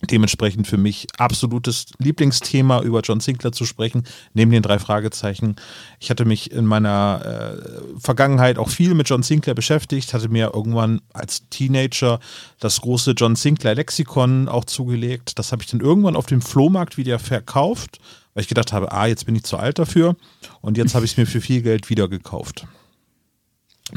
Dementsprechend 0.00 0.68
für 0.68 0.76
mich 0.76 1.08
absolutes 1.18 1.86
Lieblingsthema, 1.98 2.82
über 2.82 3.00
John 3.00 3.18
Sinclair 3.18 3.50
zu 3.50 3.64
sprechen, 3.64 4.04
neben 4.32 4.52
den 4.52 4.62
drei 4.62 4.78
Fragezeichen. 4.78 5.56
Ich 5.98 6.08
hatte 6.10 6.24
mich 6.24 6.52
in 6.52 6.66
meiner 6.66 7.20
äh, 7.24 8.00
Vergangenheit 8.00 8.58
auch 8.58 8.68
viel 8.68 8.94
mit 8.94 9.08
John 9.08 9.24
Sinclair 9.24 9.54
beschäftigt, 9.54 10.14
hatte 10.14 10.28
mir 10.28 10.52
irgendwann 10.54 11.00
als 11.12 11.48
Teenager 11.50 12.20
das 12.60 12.80
große 12.80 13.12
John 13.12 13.34
Sinclair 13.34 13.74
Lexikon 13.74 14.48
auch 14.48 14.66
zugelegt. 14.66 15.36
Das 15.38 15.50
habe 15.50 15.62
ich 15.62 15.68
dann 15.68 15.80
irgendwann 15.80 16.14
auf 16.14 16.26
dem 16.26 16.42
Flohmarkt 16.42 16.96
wieder 16.96 17.18
verkauft, 17.18 17.98
weil 18.34 18.42
ich 18.42 18.48
gedacht 18.48 18.72
habe, 18.72 18.92
ah, 18.92 19.06
jetzt 19.06 19.26
bin 19.26 19.34
ich 19.34 19.42
zu 19.42 19.56
alt 19.56 19.80
dafür. 19.80 20.14
Und 20.60 20.78
jetzt 20.78 20.94
habe 20.94 21.06
ich 21.06 21.12
es 21.12 21.16
mir 21.16 21.26
für 21.26 21.40
viel 21.40 21.62
Geld 21.62 21.90
wieder 21.90 22.08
gekauft. 22.08 22.68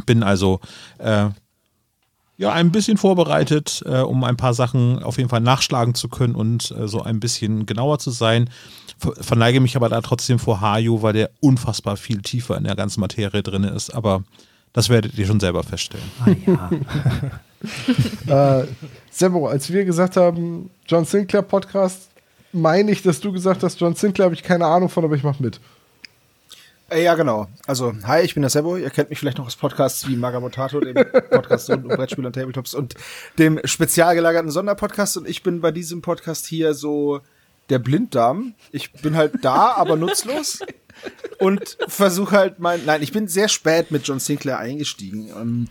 Bin 0.08 0.24
also 0.24 0.62
äh, 0.98 1.30
ja, 2.42 2.52
ein 2.54 2.72
bisschen 2.72 2.98
vorbereitet, 2.98 3.84
äh, 3.86 4.00
um 4.00 4.24
ein 4.24 4.36
paar 4.36 4.56
Sachen 4.56 5.04
auf 5.04 5.18
jeden 5.18 5.30
Fall 5.30 5.42
nachschlagen 5.42 5.94
zu 5.94 6.10
können 6.10 6.34
und 6.34 6.72
äh, 6.72 6.88
so 6.88 7.04
ein 7.04 7.20
bisschen 7.20 7.68
genauer 7.68 8.00
zu 8.00 8.10
sein. 8.10 8.50
Ver 8.98 9.14
verneige 9.22 9.60
mich 9.60 9.76
aber 9.76 9.90
da 9.90 10.02
trotzdem 10.02 10.40
vor 10.40 10.60
Hajo, 10.60 11.04
weil 11.04 11.14
der 11.14 11.30
unfassbar 11.40 11.98
viel 11.98 12.24
tiefer 12.24 12.58
in 12.58 12.64
der 12.64 12.76
ganzen 12.76 13.00
Materie 13.00 13.44
drin 13.44 13.64
ist. 13.64 13.92
Aber 13.92 14.24
das 14.74 14.90
werdet 14.90 15.16
ihr 15.20 15.28
schon 15.28 15.40
selber 15.40 15.62
feststellen. 15.62 16.12
Ah 16.26 16.70
ja. 18.28 18.62
äh, 18.62 18.68
Sebo, 19.12 19.48
als 19.48 19.72
wir 19.72 19.86
gesagt 19.86 20.18
haben, 20.18 20.72
John 20.88 21.06
Sinclair 21.06 21.44
Podcast, 21.44 22.10
meine 22.54 22.92
ich, 22.92 23.04
dass 23.04 23.20
du 23.20 23.32
gesagt 23.32 23.62
hast, 23.62 23.80
John 23.80 23.94
Sinclair 23.94 24.26
habe 24.26 24.36
ich 24.36 24.42
keine 24.42 24.66
Ahnung 24.66 24.90
von, 24.90 25.04
aber 25.04 25.16
ich 25.16 25.24
mache 25.24 25.44
mit. 25.44 25.60
Äh, 26.92 27.04
ja, 27.04 27.16
genau. 27.16 27.48
Also, 27.66 27.94
hi, 28.04 28.22
ich 28.22 28.34
bin 28.34 28.42
der 28.42 28.50
Sebo. 28.50 28.76
Ihr 28.76 28.90
kennt 28.90 29.10
mich 29.10 29.20
vielleicht 29.20 29.38
noch 29.38 29.48
aus 29.48 29.56
Podcasts 29.56 30.08
wie 30.10 30.18
Magamotato, 30.18 30.82
dem 30.82 30.94
Podcast 31.30 31.70
rund 31.70 31.86
um 31.86 31.90
Brettspiele 31.96 32.28
und 32.28 32.34
Tabletops 32.34 32.74
und 32.74 32.96
dem 33.40 33.62
spezial 33.64 34.14
gelagerten 34.14 34.52
Sonderpodcast. 34.52 35.16
Und 35.16 35.28
ich 35.28 35.42
bin 35.42 35.62
bei 35.62 35.72
diesem 35.72 36.02
Podcast 36.02 36.46
hier 36.48 36.74
so 36.74 37.22
der 37.70 37.80
Blinddarm. 37.80 38.56
Ich 38.74 38.92
bin 38.92 39.16
halt 39.16 39.36
da, 39.42 39.72
aber 39.76 39.96
nutzlos. 39.96 40.60
Und 41.40 41.78
versuche 41.88 42.36
halt 42.36 42.60
mein, 42.60 42.86
nein, 42.86 43.02
ich 43.02 43.14
bin 43.14 43.30
sehr 43.30 43.48
spät 43.48 43.90
mit 43.92 44.06
John 44.06 44.20
Sinclair 44.20 44.60
eingestiegen. 44.60 45.30
Ähm, 45.30 45.68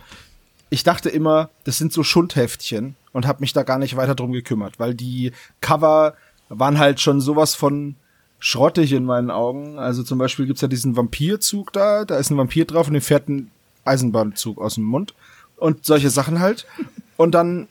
ich 0.71 0.83
dachte 0.83 1.09
immer, 1.09 1.51
das 1.65 1.77
sind 1.77 1.93
so 1.93 2.01
Schundheftchen 2.01 2.95
und 3.11 3.27
habe 3.27 3.41
mich 3.41 3.53
da 3.53 3.61
gar 3.61 3.77
nicht 3.77 3.95
weiter 3.95 4.15
drum 4.15 4.31
gekümmert, 4.31 4.79
weil 4.79 4.95
die 4.95 5.33
Cover 5.61 6.15
waren 6.49 6.79
halt 6.79 6.99
schon 6.99 7.21
sowas 7.21 7.53
von 7.53 7.95
schrottig 8.41 8.91
in 8.91 9.05
meinen 9.05 9.31
Augen. 9.31 9.79
Also 9.79 10.03
zum 10.03 10.17
Beispiel 10.17 10.47
gibt's 10.47 10.61
ja 10.61 10.67
diesen 10.67 10.97
Vampirzug 10.97 11.71
da, 11.71 12.03
da 12.03 12.17
ist 12.17 12.31
ein 12.31 12.37
Vampir 12.37 12.65
drauf 12.65 12.87
und 12.87 12.93
dem 12.93 13.01
fährt 13.01 13.29
ein 13.29 13.51
Eisenbahnzug 13.85 14.59
aus 14.59 14.75
dem 14.75 14.83
Mund 14.83 15.13
und 15.55 15.85
solche 15.85 16.09
Sachen 16.09 16.39
halt. 16.39 16.65
Und 17.17 17.31
dann 17.31 17.67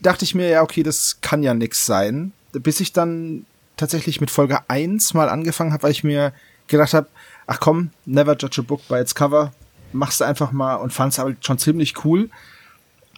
dachte 0.00 0.24
ich 0.24 0.34
mir, 0.34 0.48
ja, 0.48 0.62
okay, 0.62 0.82
das 0.82 1.18
kann 1.20 1.42
ja 1.42 1.54
nix 1.54 1.84
sein. 1.84 2.32
Bis 2.52 2.80
ich 2.80 2.92
dann 2.92 3.44
tatsächlich 3.76 4.20
mit 4.20 4.30
Folge 4.30 4.58
1 4.68 5.14
mal 5.14 5.28
angefangen 5.28 5.72
habe, 5.72 5.84
weil 5.84 5.92
ich 5.92 6.02
mir 6.02 6.32
gedacht 6.66 6.94
habe, 6.94 7.08
ach 7.46 7.60
komm, 7.60 7.90
never 8.06 8.36
judge 8.36 8.62
a 8.62 8.64
book 8.64 8.86
by 8.88 8.96
its 8.96 9.14
cover, 9.14 9.52
machst 9.92 10.20
du 10.20 10.24
einfach 10.24 10.50
mal 10.50 10.76
und 10.76 10.92
fand's 10.92 11.18
aber 11.18 11.36
schon 11.40 11.58
ziemlich 11.58 12.04
cool. 12.04 12.30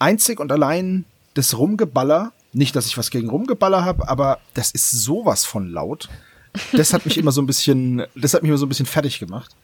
Einzig 0.01 0.41
und 0.41 0.51
allein 0.51 1.05
das 1.35 1.57
Rumgeballer, 1.57 2.33
nicht, 2.53 2.75
dass 2.75 2.87
ich 2.87 2.99
was 2.99 3.11
gegen 3.11 3.31
Rumgeballer 3.31 3.85
habe, 3.85 4.09
aber 4.09 4.41
das 4.55 4.73
ist 4.73 4.91
sowas 4.91 5.45
von 5.45 5.69
laut 5.69 6.09
das 6.73 6.93
hat 6.93 7.05
mich 7.05 7.19
immer 7.19 7.33
so 7.33 7.41
ein 7.41 7.47
bisschen, 7.47 8.05
das 8.15 8.35
hat 8.35 8.43
mich 8.43 8.51
immer 8.51 8.59
so 8.59 8.67
ein 8.67 8.69
bisschen 8.69 8.87
fertig 8.87 9.19
gemacht. 9.19 9.55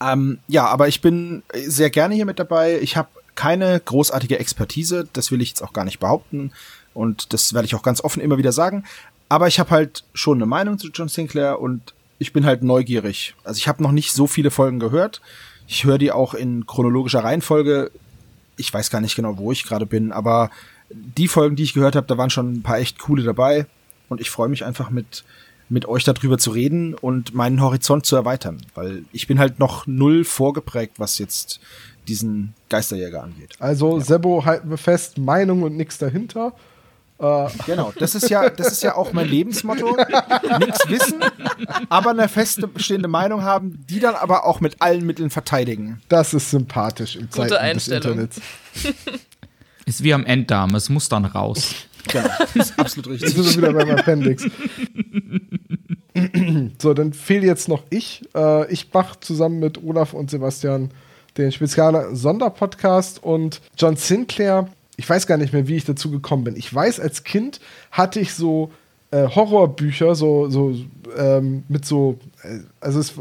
Ähm, 0.00 0.38
ja, 0.48 0.66
aber 0.66 0.88
ich 0.88 1.00
bin 1.00 1.42
sehr 1.52 1.90
gerne 1.90 2.14
hier 2.14 2.26
mit 2.26 2.38
dabei. 2.38 2.78
Ich 2.80 2.96
habe 2.96 3.08
keine 3.34 3.80
großartige 3.80 4.38
Expertise, 4.38 5.08
das 5.12 5.30
will 5.30 5.40
ich 5.40 5.50
jetzt 5.50 5.62
auch 5.62 5.72
gar 5.72 5.84
nicht 5.84 5.98
behaupten 5.98 6.52
und 6.92 7.32
das 7.32 7.52
werde 7.52 7.66
ich 7.66 7.74
auch 7.74 7.82
ganz 7.82 8.02
offen 8.02 8.22
immer 8.22 8.38
wieder 8.38 8.52
sagen. 8.52 8.84
Aber 9.28 9.48
ich 9.48 9.58
habe 9.58 9.70
halt 9.70 10.04
schon 10.12 10.38
eine 10.38 10.46
Meinung 10.46 10.78
zu 10.78 10.88
John 10.88 11.08
Sinclair 11.08 11.60
und 11.60 11.94
ich 12.18 12.32
bin 12.32 12.44
halt 12.44 12.62
neugierig. 12.62 13.34
Also 13.42 13.58
ich 13.58 13.66
habe 13.66 13.82
noch 13.82 13.92
nicht 13.92 14.12
so 14.12 14.26
viele 14.26 14.50
Folgen 14.50 14.78
gehört. 14.78 15.20
Ich 15.66 15.84
höre 15.84 15.98
die 15.98 16.12
auch 16.12 16.34
in 16.34 16.66
chronologischer 16.66 17.24
Reihenfolge. 17.24 17.90
Ich 18.56 18.72
weiß 18.72 18.90
gar 18.90 19.00
nicht 19.00 19.16
genau, 19.16 19.36
wo 19.38 19.50
ich 19.50 19.64
gerade 19.64 19.86
bin, 19.86 20.12
aber 20.12 20.50
die 20.90 21.26
Folgen, 21.26 21.56
die 21.56 21.64
ich 21.64 21.74
gehört 21.74 21.96
habe, 21.96 22.06
da 22.06 22.16
waren 22.16 22.30
schon 22.30 22.52
ein 22.52 22.62
paar 22.62 22.78
echt 22.78 22.98
coole 22.98 23.24
dabei 23.24 23.66
und 24.08 24.20
ich 24.20 24.30
freue 24.30 24.48
mich 24.48 24.64
einfach 24.64 24.90
mit 24.90 25.24
mit 25.68 25.86
euch 25.86 26.04
darüber 26.04 26.38
zu 26.38 26.50
reden 26.50 26.94
und 26.94 27.34
meinen 27.34 27.60
Horizont 27.60 28.04
zu 28.04 28.16
erweitern, 28.16 28.58
weil 28.74 29.04
ich 29.12 29.26
bin 29.26 29.38
halt 29.38 29.58
noch 29.58 29.86
null 29.86 30.24
vorgeprägt, 30.24 30.94
was 30.98 31.18
jetzt 31.18 31.60
diesen 32.06 32.54
Geisterjäger 32.68 33.22
angeht. 33.22 33.54
Also 33.58 33.98
ja. 33.98 34.04
Sebo 34.04 34.44
halten 34.44 34.68
wir 34.68 34.76
fest, 34.76 35.16
Meinung 35.18 35.62
und 35.62 35.76
nichts 35.76 35.98
dahinter. 35.98 36.52
Äh. 37.18 37.46
Genau, 37.64 37.92
das 37.98 38.14
ist 38.14 38.28
ja, 38.28 38.50
das 38.50 38.72
ist 38.72 38.82
ja 38.82 38.96
auch 38.96 39.12
mein 39.12 39.28
Lebensmotto. 39.28 39.96
Nichts 40.58 40.88
wissen, 40.88 41.24
aber 41.88 42.10
eine 42.10 42.28
feste 42.28 42.66
bestehende 42.66 43.08
Meinung 43.08 43.42
haben, 43.42 43.84
die 43.88 44.00
dann 44.00 44.16
aber 44.16 44.44
auch 44.44 44.60
mit 44.60 44.82
allen 44.82 45.06
Mitteln 45.06 45.30
verteidigen. 45.30 46.02
Das 46.08 46.34
ist 46.34 46.50
sympathisch 46.50 47.16
im 47.16 47.30
Gute 47.30 47.48
Zeiten 47.48 47.78
des 47.78 47.88
Internets. 47.88 48.40
Ist 49.86 50.02
wie 50.02 50.14
am 50.14 50.24
Enddarm, 50.24 50.74
es 50.74 50.88
muss 50.88 51.08
dann 51.08 51.24
raus. 51.24 51.74
Genau, 52.06 52.28
ist 52.52 52.78
absolut 52.78 53.12
richtig. 53.12 53.34
Jetzt 53.34 53.52
sind 53.52 53.62
wir 53.62 53.70
wieder 53.70 53.82
beim 53.82 53.96
Appendix. 53.96 54.46
so, 56.78 56.92
dann 56.92 57.14
fehlt 57.14 57.44
jetzt 57.44 57.66
noch 57.66 57.82
ich. 57.88 58.28
Äh, 58.34 58.70
ich 58.70 58.92
mache 58.92 59.20
zusammen 59.20 59.58
mit 59.58 59.82
Olaf 59.82 60.12
und 60.12 60.30
Sebastian 60.30 60.90
den 61.38 61.50
Spezial-Sonderpodcast 61.50 63.22
und 63.22 63.62
John 63.78 63.96
Sinclair. 63.96 64.68
Ich 64.96 65.08
weiß 65.08 65.26
gar 65.26 65.38
nicht 65.38 65.54
mehr, 65.54 65.66
wie 65.66 65.76
ich 65.76 65.86
dazu 65.86 66.10
gekommen 66.10 66.44
bin. 66.44 66.56
Ich 66.56 66.72
weiß, 66.72 67.00
als 67.00 67.24
Kind 67.24 67.60
hatte 67.90 68.20
ich 68.20 68.34
so 68.34 68.70
äh, 69.10 69.26
Horrorbücher, 69.26 70.14
so, 70.14 70.50
so 70.50 70.76
ähm, 71.16 71.64
mit 71.68 71.84
so, 71.84 72.18
äh, 72.42 72.58
also 72.80 73.00
es 73.00 73.14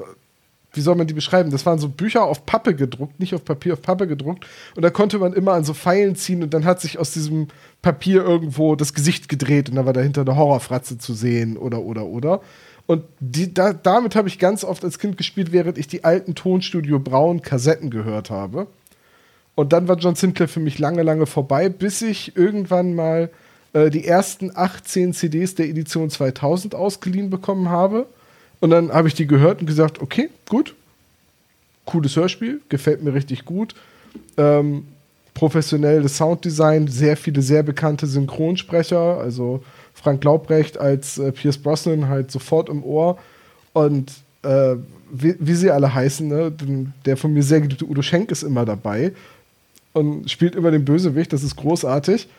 wie 0.73 0.81
soll 0.81 0.95
man 0.95 1.07
die 1.07 1.13
beschreiben? 1.13 1.51
Das 1.51 1.65
waren 1.65 1.79
so 1.79 1.87
Bücher 1.87 2.23
auf 2.23 2.45
Pappe 2.45 2.75
gedruckt, 2.75 3.19
nicht 3.19 3.33
auf 3.35 3.45
Papier, 3.45 3.73
auf 3.73 3.81
Pappe 3.81 4.07
gedruckt. 4.07 4.45
Und 4.75 4.81
da 4.81 4.89
konnte 4.89 5.19
man 5.19 5.33
immer 5.33 5.53
an 5.53 5.63
so 5.63 5.73
Pfeilen 5.73 6.15
ziehen 6.15 6.43
und 6.43 6.53
dann 6.53 6.65
hat 6.65 6.81
sich 6.81 6.97
aus 6.97 7.11
diesem 7.11 7.47
Papier 7.81 8.23
irgendwo 8.23 8.75
das 8.75 8.93
Gesicht 8.93 9.29
gedreht 9.29 9.69
und 9.69 9.75
dann 9.75 9.85
war 9.85 9.93
dahinter 9.93 10.21
eine 10.21 10.35
Horrorfratze 10.35 10.97
zu 10.97 11.13
sehen 11.13 11.57
oder, 11.57 11.81
oder, 11.81 12.05
oder. 12.05 12.41
Und 12.85 13.03
die, 13.19 13.53
da, 13.53 13.71
damit 13.71 14.15
habe 14.15 14.27
ich 14.27 14.39
ganz 14.39 14.63
oft 14.63 14.83
als 14.83 14.99
Kind 14.99 15.17
gespielt, 15.17 15.51
während 15.51 15.77
ich 15.77 15.87
die 15.87 16.03
alten 16.03 16.35
Tonstudio 16.35 16.99
Braun 16.99 17.41
Kassetten 17.41 17.89
gehört 17.89 18.29
habe. 18.29 18.67
Und 19.55 19.71
dann 19.71 19.87
war 19.87 19.97
John 19.97 20.15
Sinclair 20.15 20.47
für 20.47 20.59
mich 20.59 20.79
lange, 20.79 21.03
lange 21.03 21.27
vorbei, 21.27 21.69
bis 21.69 22.01
ich 22.01 22.35
irgendwann 22.35 22.95
mal 22.95 23.29
äh, 23.73 23.89
die 23.89 24.05
ersten 24.05 24.51
18 24.53 25.13
CDs 25.13 25.55
der 25.55 25.67
Edition 25.69 26.09
2000 26.09 26.75
ausgeliehen 26.75 27.29
bekommen 27.29 27.69
habe. 27.69 28.07
Und 28.63 28.69
dann 28.69 28.93
habe 28.93 29.09
ich 29.09 29.13
die 29.13 29.27
gehört 29.27 29.59
und 29.59 29.67
gesagt, 29.67 30.01
okay, 30.01 30.29
gut, 30.47 30.73
cooles 31.83 32.15
Hörspiel, 32.15 32.61
gefällt 32.69 33.03
mir 33.03 33.13
richtig 33.13 33.43
gut. 33.43 33.75
Ähm, 34.37 34.85
professionelles 35.33 36.15
Sounddesign, 36.15 36.87
sehr 36.87 37.17
viele 37.17 37.41
sehr 37.41 37.61
bekannte 37.61 38.07
Synchronsprecher, 38.07 39.17
also 39.19 39.61
Frank 39.93 40.23
Laubrecht 40.23 40.77
als 40.77 41.17
äh, 41.17 41.33
Pierce 41.33 41.57
Brosnan 41.57 42.07
halt 42.07 42.31
sofort 42.31 42.69
im 42.69 42.85
Ohr 42.85 43.17
und 43.73 44.13
äh, 44.43 44.75
wie, 45.11 45.35
wie, 45.39 45.55
sie 45.55 45.69
alle 45.69 45.93
heißen, 45.93 46.25
ne? 46.25 46.53
der 47.05 47.17
von 47.17 47.33
mir 47.33 47.43
sehr 47.43 47.59
geliebte 47.59 47.83
Udo 47.83 48.01
Schenk 48.01 48.31
ist 48.31 48.43
immer 48.43 48.63
dabei 48.63 49.11
und 49.91 50.31
spielt 50.31 50.55
immer 50.55 50.71
den 50.71 50.85
Bösewicht, 50.85 51.33
das 51.33 51.43
ist 51.43 51.57
großartig. 51.57 52.29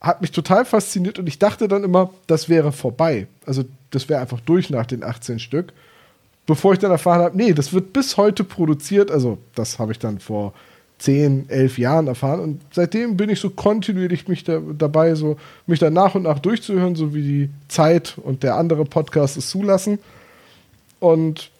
Hat 0.00 0.20
mich 0.20 0.30
total 0.30 0.64
fasziniert 0.64 1.18
und 1.18 1.26
ich 1.26 1.38
dachte 1.38 1.66
dann 1.66 1.84
immer, 1.84 2.10
das 2.26 2.48
wäre 2.48 2.72
vorbei. 2.72 3.26
Also 3.46 3.64
das 3.90 4.08
wäre 4.08 4.20
einfach 4.20 4.40
durch 4.40 4.70
nach 4.70 4.86
den 4.86 5.02
18 5.02 5.38
Stück. 5.38 5.72
Bevor 6.46 6.72
ich 6.72 6.78
dann 6.78 6.90
erfahren 6.90 7.20
habe, 7.20 7.36
nee, 7.36 7.52
das 7.52 7.72
wird 7.72 7.92
bis 7.92 8.16
heute 8.16 8.44
produziert. 8.44 9.10
Also 9.10 9.38
das 9.54 9.78
habe 9.78 9.92
ich 9.92 9.98
dann 9.98 10.20
vor 10.20 10.54
10, 10.98 11.48
11 11.48 11.78
Jahren 11.78 12.06
erfahren. 12.06 12.40
Und 12.40 12.60
seitdem 12.72 13.16
bin 13.16 13.30
ich 13.30 13.40
so 13.40 13.50
kontinuierlich 13.50 14.28
mich 14.28 14.44
da, 14.44 14.60
dabei, 14.60 15.14
so 15.14 15.36
mich 15.66 15.78
da 15.78 15.90
nach 15.90 16.14
und 16.14 16.22
nach 16.22 16.38
durchzuhören, 16.38 16.96
so 16.96 17.14
wie 17.14 17.22
die 17.22 17.50
Zeit 17.68 18.16
und 18.18 18.42
der 18.42 18.56
andere 18.56 18.84
Podcast 18.84 19.36
es 19.36 19.50
zulassen. 19.50 19.98
Und 21.00 21.50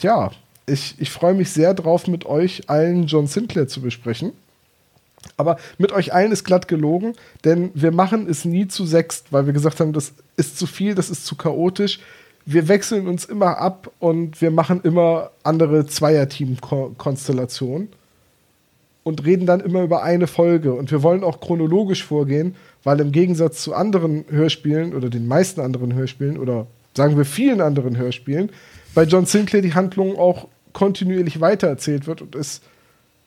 ja, 0.00 0.30
ich, 0.66 0.94
ich 0.98 1.10
freue 1.10 1.34
mich 1.34 1.50
sehr 1.50 1.74
drauf, 1.74 2.06
mit 2.06 2.26
euch 2.26 2.68
allen 2.68 3.06
John 3.06 3.26
Sinclair 3.26 3.68
zu 3.68 3.80
besprechen. 3.80 4.32
Aber 5.36 5.58
mit 5.78 5.92
euch 5.92 6.12
allen 6.12 6.32
ist 6.32 6.44
glatt 6.44 6.68
gelogen, 6.68 7.14
denn 7.44 7.70
wir 7.74 7.92
machen 7.92 8.28
es 8.28 8.44
nie 8.44 8.68
zu 8.68 8.86
sechst, 8.86 9.32
weil 9.32 9.46
wir 9.46 9.52
gesagt 9.52 9.80
haben, 9.80 9.92
das 9.92 10.12
ist 10.36 10.58
zu 10.58 10.66
viel, 10.66 10.94
das 10.94 11.10
ist 11.10 11.26
zu 11.26 11.36
chaotisch. 11.36 12.00
Wir 12.44 12.68
wechseln 12.68 13.08
uns 13.08 13.24
immer 13.24 13.58
ab 13.58 13.90
und 13.98 14.40
wir 14.40 14.50
machen 14.50 14.80
immer 14.82 15.30
andere 15.42 15.86
Zweierteam-Konstellationen 15.86 17.88
und 19.02 19.24
reden 19.24 19.46
dann 19.46 19.60
immer 19.60 19.82
über 19.82 20.02
eine 20.02 20.26
Folge. 20.26 20.74
Und 20.74 20.90
wir 20.90 21.02
wollen 21.02 21.24
auch 21.24 21.40
chronologisch 21.40 22.04
vorgehen, 22.04 22.54
weil 22.84 23.00
im 23.00 23.12
Gegensatz 23.12 23.62
zu 23.62 23.74
anderen 23.74 24.24
Hörspielen 24.28 24.94
oder 24.94 25.10
den 25.10 25.26
meisten 25.26 25.60
anderen 25.60 25.94
Hörspielen 25.94 26.38
oder 26.38 26.66
sagen 26.94 27.16
wir 27.16 27.24
vielen 27.24 27.60
anderen 27.60 27.96
Hörspielen, 27.96 28.50
bei 28.94 29.04
John 29.04 29.26
Sinclair 29.26 29.62
die 29.62 29.74
Handlung 29.74 30.18
auch 30.18 30.48
kontinuierlich 30.72 31.40
weitererzählt 31.40 32.06
wird 32.06 32.22
und 32.22 32.34
es 32.34 32.60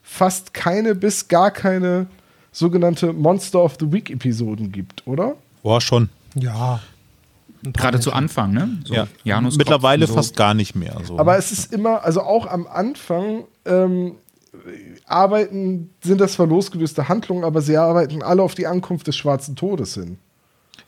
fast 0.02 0.54
keine 0.54 0.96
bis 0.96 1.28
gar 1.28 1.52
keine 1.52 2.08
sogenannte 2.52 3.14
Monster 3.14 3.64
of 3.64 3.78
the 3.80 3.92
Week 3.92 4.10
Episoden 4.10 4.72
gibt, 4.72 5.06
oder? 5.08 5.36
Boah, 5.64 5.82
schon. 5.82 6.10
Ja. 6.36 6.82
Gerade 7.64 8.00
zu 8.00 8.12
Anfang, 8.12 8.54
ne? 8.54 8.80
So 8.86 8.94
ja. 8.94 9.08
Janus 9.24 9.58
Mittlerweile 9.58 10.08
so. 10.08 10.16
fast 10.16 10.36
gar 10.36 10.54
nicht 10.54 10.76
mehr. 10.76 10.98
So. 11.04 11.20
Aber 11.20 11.38
es 11.38 11.52
ist 11.52 11.72
immer, 11.72 12.04
also 12.04 12.22
auch 12.22 12.48
am 12.48 12.66
Anfang 12.66 13.44
ähm, 13.66 14.16
arbeiten, 15.06 15.92
sind 16.04 16.20
das 16.20 16.34
zwar 16.34 16.48
losgelöste 16.48 17.08
Handlungen, 17.08 17.44
aber 17.44 17.62
sie 17.62 17.78
arbeiten 17.78 18.24
alle 18.24 18.42
auf 18.42 18.56
die 18.56 18.68
Ankunft 18.68 19.08
des 19.08 19.16
Schwarzen 19.16 19.56
Todes 19.56 19.94
hin. 19.94 20.18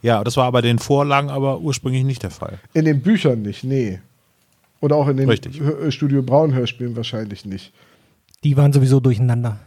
Ja, 0.02 0.24
das 0.24 0.36
war 0.36 0.52
bei 0.52 0.62
den 0.62 0.80
Vorlagen 0.80 1.30
aber 1.30 1.62
ursprünglich 1.62 2.04
nicht 2.04 2.24
der 2.24 2.32
Fall. 2.32 2.60
In 2.74 2.86
den 2.86 3.02
Büchern 3.02 3.42
nicht, 3.42 3.64
nee. 3.64 4.00
Oder 4.82 4.98
auch 4.98 5.08
in 5.08 5.18
den 5.18 5.30
Richtig. 5.30 5.62
Studio 5.90 6.22
Braun 6.22 6.54
Hörspielen 6.54 6.96
wahrscheinlich 6.96 7.46
nicht. 7.46 7.72
Die 8.44 8.58
waren 8.58 8.74
sowieso 8.74 9.00
durcheinander. 9.00 9.58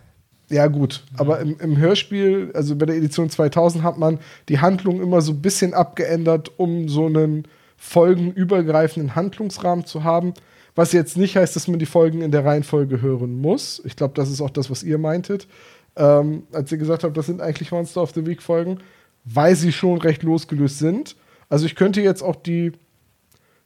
Ja, 0.48 0.68
gut. 0.68 1.02
Aber 1.16 1.40
im, 1.40 1.58
im, 1.58 1.76
Hörspiel, 1.76 2.50
also 2.54 2.76
bei 2.76 2.86
der 2.86 2.96
Edition 2.96 3.30
2000, 3.30 3.82
hat 3.82 3.98
man 3.98 4.18
die 4.48 4.60
Handlung 4.60 5.00
immer 5.00 5.20
so 5.20 5.32
ein 5.32 5.42
bisschen 5.42 5.74
abgeändert, 5.74 6.52
um 6.56 6.88
so 6.88 7.06
einen 7.06 7.48
folgenübergreifenden 7.76 9.16
Handlungsrahmen 9.16 9.86
zu 9.86 10.04
haben. 10.04 10.34
Was 10.74 10.92
jetzt 10.92 11.16
nicht 11.16 11.36
heißt, 11.36 11.56
dass 11.56 11.68
man 11.68 11.78
die 11.78 11.86
Folgen 11.86 12.22
in 12.22 12.30
der 12.30 12.44
Reihenfolge 12.44 13.00
hören 13.00 13.40
muss. 13.40 13.82
Ich 13.84 13.96
glaube, 13.96 14.14
das 14.14 14.30
ist 14.30 14.40
auch 14.40 14.50
das, 14.50 14.70
was 14.70 14.82
ihr 14.82 14.98
meintet. 14.98 15.48
Ähm, 15.96 16.44
als 16.52 16.70
ihr 16.70 16.78
gesagt 16.78 17.02
habt, 17.02 17.16
das 17.16 17.26
sind 17.26 17.40
eigentlich 17.40 17.72
Monster 17.72 18.02
of 18.02 18.12
the 18.12 18.26
Week 18.26 18.42
Folgen, 18.42 18.78
weil 19.24 19.56
sie 19.56 19.72
schon 19.72 19.98
recht 19.98 20.22
losgelöst 20.22 20.78
sind. 20.78 21.16
Also 21.48 21.64
ich 21.66 21.74
könnte 21.74 22.02
jetzt 22.02 22.22
auch 22.22 22.36
die 22.36 22.72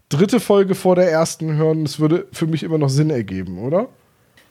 dritte 0.08 0.40
Folge 0.40 0.74
vor 0.74 0.94
der 0.94 1.10
ersten 1.10 1.56
hören. 1.56 1.84
Das 1.84 1.98
würde 1.98 2.26
für 2.32 2.46
mich 2.46 2.62
immer 2.62 2.78
noch 2.78 2.88
Sinn 2.88 3.10
ergeben, 3.10 3.58
oder? 3.58 3.88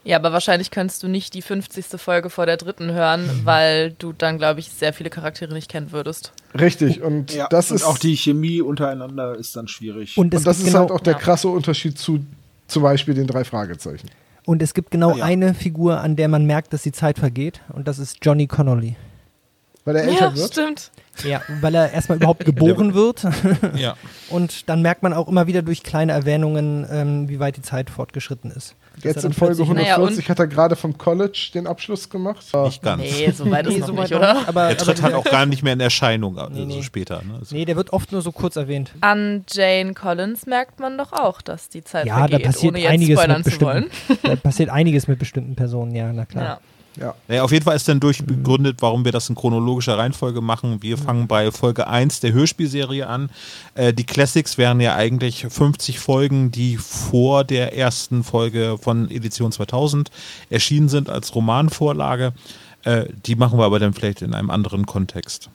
Ja, 0.03 0.17
aber 0.17 0.31
wahrscheinlich 0.31 0.71
könntest 0.71 1.03
du 1.03 1.07
nicht 1.07 1.33
die 1.33 1.41
50. 1.41 1.85
Folge 1.99 2.29
vor 2.29 2.45
der 2.45 2.57
dritten 2.57 2.91
hören, 2.91 3.23
mhm. 3.23 3.45
weil 3.45 3.91
du 3.91 4.13
dann, 4.13 4.37
glaube 4.37 4.61
ich, 4.61 4.69
sehr 4.69 4.93
viele 4.93 5.09
Charaktere 5.09 5.53
nicht 5.53 5.69
kennen 5.69 5.91
würdest. 5.91 6.31
Richtig, 6.57 7.01
und 7.01 7.33
ja, 7.33 7.47
das 7.49 7.69
und 7.69 7.77
ist. 7.77 7.83
Auch 7.83 7.97
die 7.97 8.15
Chemie 8.15 8.61
untereinander 8.61 9.35
ist 9.35 9.55
dann 9.55 9.67
schwierig. 9.67 10.17
Und, 10.17 10.33
und 10.33 10.45
das 10.45 10.59
ist 10.59 10.65
genau, 10.65 10.79
halt 10.79 10.91
auch 10.91 11.01
der 11.01 11.15
krasse 11.15 11.49
Unterschied 11.49 11.97
zu 11.97 12.25
zum 12.67 12.83
Beispiel 12.83 13.13
den 13.13 13.27
drei 13.27 13.43
Fragezeichen. 13.43 14.09
Und 14.45 14.61
es 14.61 14.73
gibt 14.73 14.89
genau 14.89 15.17
ja. 15.17 15.25
eine 15.25 15.53
Figur, 15.53 15.99
an 15.99 16.15
der 16.15 16.27
man 16.27 16.45
merkt, 16.45 16.73
dass 16.73 16.83
die 16.83 16.91
Zeit 16.91 17.19
vergeht, 17.19 17.61
und 17.73 17.87
das 17.87 17.99
ist 17.99 18.17
Johnny 18.21 18.47
Connolly. 18.47 18.95
Weil 19.85 19.95
er 19.95 20.03
älter 20.03 20.29
ja, 20.29 20.35
wird? 20.35 20.51
stimmt. 20.51 20.91
Ja, 21.23 21.41
weil 21.61 21.75
er 21.75 21.91
erstmal 21.91 22.17
überhaupt 22.17 22.45
geboren 22.45 22.93
wird. 22.93 23.25
ja. 23.75 23.95
Und 24.29 24.69
dann 24.69 24.81
merkt 24.81 25.03
man 25.03 25.13
auch 25.13 25.27
immer 25.27 25.47
wieder 25.47 25.61
durch 25.61 25.83
kleine 25.83 26.11
Erwähnungen, 26.11 26.85
ähm, 26.91 27.29
wie 27.29 27.39
weit 27.39 27.57
die 27.57 27.61
Zeit 27.61 27.89
fortgeschritten 27.89 28.51
ist. 28.51 28.75
Jetzt 29.03 29.23
in 29.23 29.33
Folge 29.33 29.63
140 29.63 30.17
naja, 30.17 30.29
hat 30.29 30.39
er 30.39 30.47
gerade 30.47 30.75
vom 30.75 30.97
College 30.97 31.51
den 31.53 31.67
Abschluss 31.67 32.09
gemacht. 32.09 32.45
Nicht 32.63 32.81
ganz. 32.81 33.01
Nee, 33.01 33.31
so 33.31 33.49
weit 33.49 33.67
ist 33.67 33.73
nee, 33.73 33.79
noch 33.79 33.87
so 33.87 33.93
nicht, 33.93 34.13
oder? 34.13 34.47
Aber, 34.47 34.63
er 34.63 34.77
tritt 34.77 35.01
halt 35.01 35.13
auch 35.13 35.23
gar 35.23 35.45
nicht 35.45 35.63
mehr 35.63 35.73
in 35.73 35.79
Erscheinung, 35.79 36.35
nee, 36.35 36.41
also 36.41 36.65
nee. 36.65 36.83
später. 36.83 37.21
Ne? 37.23 37.35
Also 37.39 37.55
nee, 37.55 37.65
der 37.65 37.75
wird 37.75 37.93
oft 37.93 38.11
nur 38.11 38.21
so 38.21 38.31
kurz 38.31 38.55
erwähnt. 38.55 38.91
An 39.01 39.45
Jane 39.49 39.93
Collins 39.93 40.45
merkt 40.45 40.79
man 40.79 40.97
doch 40.97 41.13
auch, 41.13 41.41
dass 41.41 41.69
die 41.69 41.83
Zeit 41.83 42.05
ja, 42.05 42.17
vergeht, 42.17 42.45
da 42.45 42.47
passiert 42.47 42.75
ohne 42.75 42.87
einiges 42.87 43.27
mit 43.27 43.43
bestimmten, 43.43 43.89
Da 44.23 44.35
passiert 44.35 44.69
einiges 44.69 45.07
mit 45.07 45.19
bestimmten 45.19 45.55
Personen, 45.55 45.95
ja, 45.95 46.11
na 46.11 46.25
klar. 46.25 46.43
Ja. 46.43 46.59
Ja. 46.95 47.15
Naja, 47.27 47.43
auf 47.43 47.51
jeden 47.51 47.63
Fall 47.63 47.75
ist 47.75 47.87
dann 47.87 47.99
durchbegründet, 47.99 48.77
warum 48.81 49.05
wir 49.05 49.11
das 49.11 49.29
in 49.29 49.35
chronologischer 49.35 49.97
Reihenfolge 49.97 50.41
machen. 50.41 50.81
Wir 50.81 50.97
fangen 50.97 51.27
bei 51.27 51.51
Folge 51.51 51.87
1 51.87 52.19
der 52.19 52.33
Hörspielserie 52.33 53.07
an. 53.07 53.29
Äh, 53.75 53.93
die 53.93 54.05
Classics 54.05 54.57
wären 54.57 54.81
ja 54.81 54.95
eigentlich 54.95 55.45
50 55.49 55.99
Folgen, 55.99 56.51
die 56.51 56.77
vor 56.77 57.43
der 57.43 57.77
ersten 57.77 58.23
Folge 58.23 58.77
von 58.81 59.09
Edition 59.09 59.51
2000 59.51 60.09
erschienen 60.49 60.89
sind 60.89 61.09
als 61.09 61.33
Romanvorlage. 61.35 62.33
Äh, 62.83 63.05
die 63.25 63.35
machen 63.35 63.59
wir 63.59 63.65
aber 63.65 63.79
dann 63.79 63.93
vielleicht 63.93 64.21
in 64.21 64.33
einem 64.33 64.49
anderen 64.49 64.85
Kontext. 64.85 65.49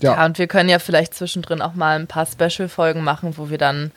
Ja. 0.00 0.14
ja, 0.14 0.26
und 0.26 0.38
wir 0.38 0.48
können 0.48 0.68
ja 0.68 0.78
vielleicht 0.78 1.14
zwischendrin 1.14 1.62
auch 1.62 1.74
mal 1.74 1.98
ein 1.98 2.06
paar 2.06 2.26
Special-Folgen 2.26 3.02
machen, 3.02 3.38
wo 3.38 3.48
wir 3.48 3.58
dann 3.58 3.90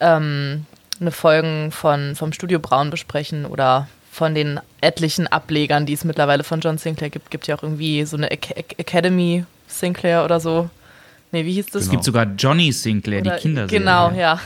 ähm, 0.00 0.66
eine 1.00 1.10
Folgen 1.10 1.70
von, 1.70 2.16
vom 2.16 2.32
Studio 2.32 2.58
Braun 2.58 2.90
besprechen 2.90 3.46
oder 3.46 3.88
von 4.14 4.32
den 4.32 4.60
etlichen 4.80 5.26
Ablegern, 5.26 5.86
die 5.86 5.92
es 5.92 6.04
mittlerweile 6.04 6.44
von 6.44 6.60
John 6.60 6.78
Sinclair 6.78 7.10
gibt. 7.10 7.32
Gibt 7.32 7.48
ja 7.48 7.56
auch 7.56 7.64
irgendwie 7.64 8.04
so 8.04 8.16
eine 8.16 8.30
Academy 8.30 9.44
Sinclair 9.66 10.24
oder 10.24 10.38
so. 10.38 10.70
Nee, 11.32 11.44
wie 11.44 11.54
hieß 11.54 11.66
das? 11.66 11.72
Genau. 11.72 11.84
Es 11.84 11.90
gibt 11.90 12.04
sogar 12.04 12.26
Johnny 12.38 12.70
Sinclair, 12.70 13.22
oder, 13.22 13.34
die 13.34 13.42
Kinderserie. 13.42 13.80
Genau, 13.80 14.12
ja. 14.12 14.38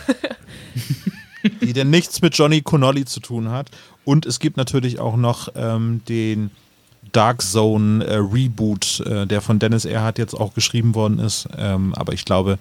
die 1.60 1.74
denn 1.74 1.90
nichts 1.90 2.22
mit 2.22 2.34
Johnny 2.34 2.62
Connolly 2.62 3.04
zu 3.04 3.20
tun 3.20 3.50
hat. 3.50 3.70
Und 4.06 4.24
es 4.24 4.38
gibt 4.38 4.56
natürlich 4.56 5.00
auch 5.00 5.16
noch 5.16 5.50
ähm, 5.54 6.00
den 6.08 6.50
Dark 7.12 7.42
Zone 7.42 8.04
äh, 8.04 8.16
Reboot, 8.16 9.00
äh, 9.06 9.26
der 9.26 9.40
von 9.40 9.58
Dennis 9.58 9.84
Erhardt 9.84 10.18
jetzt 10.18 10.34
auch 10.34 10.54
geschrieben 10.54 10.94
worden 10.94 11.18
ist. 11.18 11.48
Ähm, 11.56 11.94
aber 11.94 12.12
ich 12.12 12.24
glaube, 12.24 12.58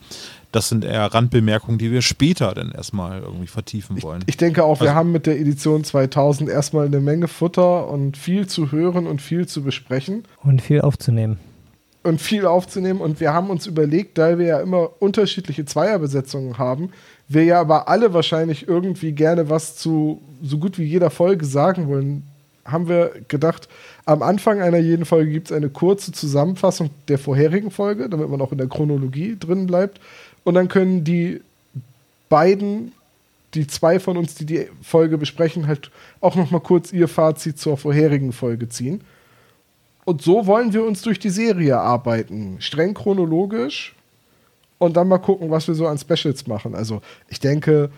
das 0.52 0.70
sind 0.70 0.86
eher 0.86 1.06
Randbemerkungen, 1.14 1.78
die 1.78 1.92
wir 1.92 2.02
später 2.02 2.54
dann 2.54 2.72
erstmal 2.72 3.22
irgendwie 3.22 3.48
vertiefen 3.48 4.02
wollen. 4.02 4.22
Ich, 4.24 4.30
ich 4.30 4.38
denke 4.38 4.64
auch, 4.64 4.80
also, 4.80 4.86
wir 4.86 4.96
haben 4.96 5.12
mit 5.12 5.26
der 5.26 5.40
Edition 5.40 5.84
2000 5.84 6.50
erstmal 6.50 6.86
eine 6.86 7.00
Menge 7.00 7.28
Futter 7.28 7.88
und 7.90 8.18
viel 8.18 8.48
zu 8.48 8.72
hören 8.72 9.08
und 9.08 9.22
viel 9.22 9.48
zu 9.48 9.62
besprechen. 9.62 10.24
Und 10.44 10.62
viel 10.62 10.82
aufzunehmen. 10.82 11.38
Und 12.04 12.22
viel 12.22 12.46
aufzunehmen. 12.46 13.02
Und 13.02 13.20
wir 13.20 13.34
haben 13.34 13.50
uns 13.50 13.68
überlegt, 13.68 14.18
da 14.18 14.38
wir 14.38 14.46
ja 14.46 14.60
immer 14.62 14.90
unterschiedliche 15.02 15.66
Zweierbesetzungen 15.66 16.58
haben, 16.58 16.92
wir 17.28 17.44
ja 17.44 17.60
aber 17.60 17.90
alle 17.90 18.14
wahrscheinlich 18.14 18.68
irgendwie 18.68 19.12
gerne 19.12 19.50
was 19.50 19.76
zu 19.76 20.22
so 20.42 20.58
gut 20.58 20.78
wie 20.78 20.86
jeder 20.86 21.10
Folge 21.10 21.46
sagen 21.46 21.88
wollen, 21.88 22.24
haben 22.67 22.88
wir 22.88 23.13
gedacht, 23.27 23.67
am 24.06 24.21
Anfang 24.21 24.62
einer 24.62 24.77
jeden 24.77 25.06
Folge 25.06 25.32
gibt 25.32 25.49
es 25.49 25.56
eine 25.56 25.69
kurze 25.69 26.12
Zusammenfassung 26.12 26.89
der 27.08 27.17
vorherigen 27.17 27.71
Folge, 27.71 28.10
damit 28.10 28.30
man 28.30 28.41
auch 28.41 28.51
in 28.51 28.58
der 28.58 28.67
Chronologie 28.67 29.38
drin 29.39 29.67
bleibt. 29.67 29.99
Und 30.43 30.53
dann 30.53 30.67
können 30.67 31.03
die 31.03 31.41
beiden, 32.30 32.91
die 33.53 33.67
zwei 33.67 33.99
von 33.99 34.17
uns, 34.17 34.36
die 34.36 34.45
die 34.45 34.67
Folge 34.82 35.17
besprechen, 35.17 35.67
halt 35.67 35.91
auch 36.21 36.36
noch 36.36 36.51
mal 36.51 36.60
kurz 36.60 36.93
ihr 36.93 37.08
Fazit 37.08 37.58
zur 37.58 37.77
vorherigen 37.77 38.34
Folge 38.34 38.69
ziehen. 38.69 39.01
Und 40.06 40.21
so 40.21 40.45
wollen 40.45 40.73
wir 40.73 40.86
uns 40.86 41.01
durch 41.01 41.19
die 41.19 41.30
Serie 41.30 41.77
arbeiten. 41.80 42.58
Streng 42.60 42.93
chronologisch. 42.93 43.93
Und 44.80 44.95
dann 44.95 45.08
mal 45.08 45.17
gucken, 45.17 45.49
was 45.49 45.67
wir 45.67 45.73
so 45.73 45.88
an 45.88 45.97
Specials 45.97 46.45
machen. 46.45 46.75
Also 46.75 47.01
ich 47.30 47.39
denke, 47.39 47.89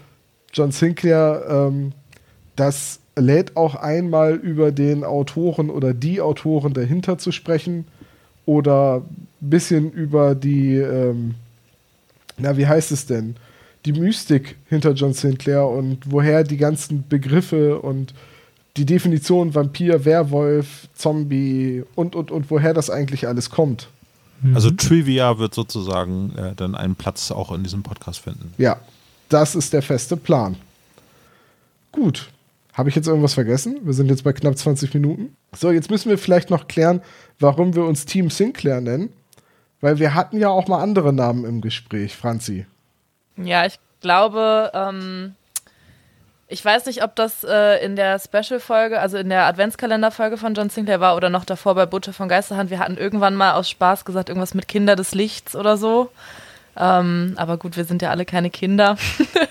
John 0.54 0.72
Sinclair, 0.72 1.46
ähm, 1.48 1.92
das 2.60 3.00
lädt 3.16 3.56
auch 3.56 3.76
einmal 3.76 4.36
über 4.36 4.72
den 4.72 5.04
Autoren 5.04 5.70
oder 5.70 5.94
die 5.94 6.22
Autoren 6.22 6.74
dahinter 6.74 7.18
zu 7.18 7.32
sprechen. 7.32 7.86
Oder 8.46 9.04
ein 9.42 9.50
bisschen 9.50 9.92
über 9.92 10.34
die, 10.34 10.76
ähm, 10.76 11.36
na, 12.38 12.58
wie 12.58 12.66
heißt 12.66 12.92
es 12.92 13.06
denn? 13.06 13.36
Die 13.86 13.94
Mystik 13.94 14.58
hinter 14.68 14.94
John 14.94 15.14
Sinclair 15.14 15.68
und 15.68 16.12
woher 16.12 16.44
die 16.44 16.58
ganzen 16.58 17.08
Begriffe 17.08 17.80
und 17.80 18.14
die 18.76 18.86
Definition 18.86 19.54
Vampir, 19.54 20.04
Werwolf, 20.04 20.88
Zombie 20.96 21.84
und, 21.96 22.16
und, 22.16 22.32
und 22.32 22.50
woher 22.50 22.74
das 22.74 22.90
eigentlich 22.90 23.28
alles 23.28 23.50
kommt. 23.50 23.90
Also 24.54 24.72
Trivia 24.72 25.38
wird 25.38 25.54
sozusagen 25.54 26.34
äh, 26.38 26.56
dann 26.56 26.76
einen 26.76 26.96
Platz 26.96 27.30
auch 27.32 27.52
in 27.52 27.64
diesem 27.64 27.84
Podcast 27.84 28.20
finden. 28.20 28.54
Ja, 28.58 28.80
das 29.28 29.54
ist 29.54 29.74
der 29.74 29.82
feste 29.82 30.18
Plan. 30.18 30.56
Gut. 31.92 32.30
Habe 32.74 32.90
ich 32.90 32.96
jetzt 32.96 33.08
irgendwas 33.08 33.34
vergessen? 33.34 33.80
Wir 33.84 33.94
sind 33.94 34.10
jetzt 34.10 34.24
bei 34.24 34.34
knapp 34.34 34.58
20 34.58 34.94
Minuten. 34.94 35.36
So, 35.56 35.72
jetzt 35.72 35.90
müssen 35.90 36.10
wir 36.10 36.18
vielleicht 36.18 36.50
noch 36.50 36.68
klären, 36.68 37.02
warum 37.40 37.76
wir 37.76 37.84
uns 37.84 38.06
Team 38.06 38.30
Sinclair 38.30 38.82
nennen. 38.82 39.12
Weil 39.82 40.00
wir 40.00 40.14
hatten 40.14 40.38
ja 40.38 40.50
auch 40.50 40.68
mal 40.68 40.82
andere 40.82 41.14
Namen 41.14 41.46
im 41.46 41.62
Gespräch, 41.62 42.16
Franzi. 42.16 42.66
Ja, 43.38 43.66
ich 43.66 43.80
glaube, 44.02 44.72
ähm, 44.74 45.36
ich 46.48 46.64
weiß 46.64 46.88
nicht, 46.88 47.04
ob 47.04 47.16
das 47.16 47.44
äh, 47.44 47.84
in 47.84 47.96
der 47.96 48.20
Special-Folge, 48.20 49.00
also 49.00 49.18
in 49.18 49.30
der 49.30 49.46
Adventskalender-Folge 49.46 50.38
von 50.38 50.54
John 50.54 50.70
Sinclair 50.70 51.00
war 51.00 51.16
oder 51.16 51.30
noch 51.30 51.46
davor 51.46 51.76
bei 51.76 51.86
Butcher 51.86 52.12
von 52.12 52.28
Geisterhand. 52.28 52.70
Wir 52.70 52.80
hatten 52.80 52.98
irgendwann 52.98 53.36
mal 53.36 53.54
aus 53.54 53.70
Spaß 53.70 54.04
gesagt, 54.04 54.30
irgendwas 54.30 54.54
mit 54.54 54.68
Kinder 54.68 54.96
des 54.96 55.14
Lichts 55.14 55.56
oder 55.56 55.78
so. 55.78 56.10
Ähm, 56.76 57.34
aber 57.38 57.58
gut, 57.58 57.78
wir 57.78 57.86
sind 57.86 58.02
ja 58.02 58.10
alle 58.10 58.26
keine 58.26 58.50
Kinder. 58.50 58.98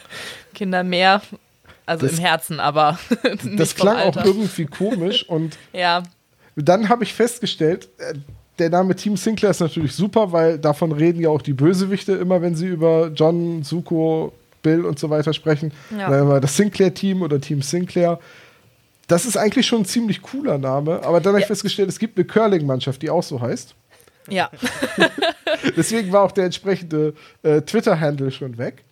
Kinder 0.55 0.83
mehr. 0.83 1.23
Also 1.89 2.07
Das- 2.07 2.19
im 2.19 2.25
Herzen, 2.25 2.61
aber 2.61 2.99
nicht 3.43 3.59
Das 3.59 3.75
klang 3.75 3.97
auch 3.99 4.17
irgendwie 4.25 4.67
komisch 4.67 5.23
und 5.29 5.57
Ja, 5.73 6.03
dann 6.57 6.89
habe 6.89 7.05
ich 7.05 7.15
festgestellt, 7.15 7.89
äh, 7.99 8.15
der 8.59 8.71
Name 8.71 8.97
Team 8.97 9.17
Sinclair 9.17 9.51
ist 9.53 9.61
natürlich 9.61 9.93
super, 9.95 10.33
weil 10.33 10.59
davon 10.59 10.91
reden 10.93 11.21
ja 11.21 11.29
auch 11.29 11.43
die 11.43 11.53
Bösewichte 11.53 12.13
immer, 12.13 12.43
wenn 12.43 12.57
sie 12.57 12.67
über 12.67 13.09
John, 13.15 13.63
Zuko, 13.63 14.33
Bill 14.63 14.85
und 14.85 14.99
so 14.99 15.09
weiter 15.11 15.33
sprechen. 15.33 15.73
Ja. 15.97 16.41
Das 16.41 16.57
Sinclair-Team 16.57 17.23
oder 17.23 17.41
Team 17.41 17.63
Sinclair. 17.63 18.19
Das 19.07 19.25
ist 19.27 19.37
eigentlich 19.37 19.65
schon 19.67 19.83
ein 19.83 19.85
ziemlich 19.85 20.21
cooler 20.23 20.59
Name, 20.59 21.01
aber 21.05 21.21
dann 21.21 21.31
habe 21.35 21.39
ich 21.39 21.45
Ja. 21.45 21.47
festgestellt, 21.47 21.89
es 21.89 22.01
gibt 22.01 22.19
eine 22.19 22.27
Curling-Mannschaft, 22.27 23.01
die 23.01 23.09
auch 23.11 23.23
so 23.23 23.41
heißt. 23.41 23.77
ja. 24.29 24.51
Deswegen 25.77 26.13
war 26.13 26.23
auch 26.25 26.33
der 26.33 26.45
entsprechende 26.47 27.15
äh, 27.43 27.61
Twitter-Handle 27.63 28.31
schon 28.31 28.59
weg. 28.59 28.85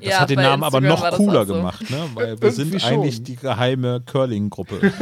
Das 0.00 0.08
ja, 0.10 0.20
hat 0.20 0.30
den 0.30 0.36
Namen 0.36 0.62
aber 0.62 0.78
Instagram 0.78 1.10
noch 1.10 1.16
cooler 1.16 1.46
so. 1.46 1.54
gemacht, 1.54 1.90
ne? 1.90 2.08
Weil 2.14 2.40
wir 2.40 2.52
sind 2.52 2.84
eigentlich 2.84 3.22
die 3.22 3.36
geheime 3.36 4.00
Curling-Gruppe. 4.06 4.80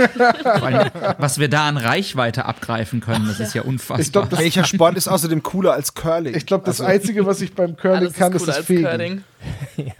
Was 1.19 1.39
wir 1.39 1.49
da 1.49 1.69
an 1.69 1.77
Reichweite 1.77 2.47
abgreifen 2.47 3.01
können, 3.01 3.27
das 3.29 3.41
ist 3.41 3.55
ja 3.55 3.63
unfassbar. 3.63 4.01
Ich 4.01 4.13
glaube, 4.13 4.29
das, 4.29 4.39
Welcher 4.39 4.65
Sport 4.65 4.97
ist 4.97 5.09
außerdem 5.09 5.43
cooler 5.43 5.75
als 5.75 5.95
Curling? 5.95 6.35
ich 6.35 6.47
glaub, 6.47 6.65
das 6.65 6.81
Also, 6.81 6.93
Einzige, 6.93 7.27
was 7.27 7.41
ich 7.43 7.55
beim 7.55 7.77
Curling 7.77 8.13
kann, 8.13 8.33
ist 8.33 8.43
ist 8.43 8.49
das 8.49 8.65
Fegen. 8.65 8.85
Curling. 8.85 9.25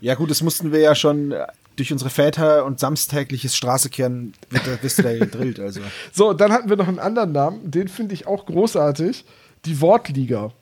Ja 0.00 0.14
gut, 0.14 0.30
das 0.30 0.42
mussten 0.42 0.72
wir 0.72 0.80
ja 0.80 0.94
schon 0.94 1.32
äh, 1.32 1.46
durch 1.76 1.90
unsere 1.92 2.10
Väter 2.10 2.64
und 2.64 2.78
samstägliches 2.78 3.56
Straßekehren 3.56 4.34
bist 4.82 4.98
du 4.98 5.02
da 5.02 5.16
gedrillt. 5.16 5.58
Also. 5.58 5.80
So, 6.12 6.32
dann 6.32 6.52
hatten 6.52 6.68
wir 6.68 6.76
noch 6.76 6.88
einen 6.88 6.98
anderen 6.98 7.32
Namen, 7.32 7.70
den 7.70 7.88
finde 7.88 8.14
ich 8.14 8.26
auch 8.26 8.46
großartig. 8.46 9.24
Die 9.64 9.80
Wortliga. 9.80 10.52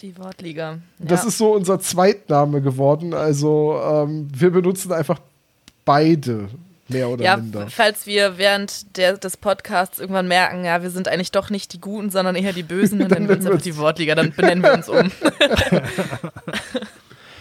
Die 0.00 0.16
Wortliga. 0.16 0.78
Das 0.98 1.22
ja. 1.22 1.28
ist 1.28 1.38
so 1.38 1.54
unser 1.54 1.80
Zweitname 1.80 2.60
geworden. 2.60 3.14
Also 3.14 3.80
ähm, 3.82 4.28
wir 4.32 4.50
benutzen 4.50 4.92
einfach 4.92 5.18
beide, 5.84 6.48
mehr 6.86 7.08
oder 7.08 7.24
ja, 7.24 7.36
minder. 7.36 7.66
falls 7.68 8.06
wir 8.06 8.38
während 8.38 8.96
der, 8.96 9.16
des 9.16 9.36
Podcasts 9.36 9.98
irgendwann 9.98 10.28
merken, 10.28 10.64
ja, 10.64 10.82
wir 10.82 10.90
sind 10.90 11.08
eigentlich 11.08 11.32
doch 11.32 11.50
nicht 11.50 11.72
die 11.72 11.80
Guten, 11.80 12.10
sondern 12.10 12.36
eher 12.36 12.52
die 12.52 12.62
Bösen, 12.62 12.98
dann, 13.08 13.08
nennen 13.08 13.28
wir 13.28 13.36
uns 13.36 13.46
einfach 13.46 13.62
die 13.62 13.76
Wortliga, 13.76 14.14
dann 14.14 14.32
benennen 14.32 14.62
wir 14.62 14.74
uns 14.74 14.88
um. 14.88 15.10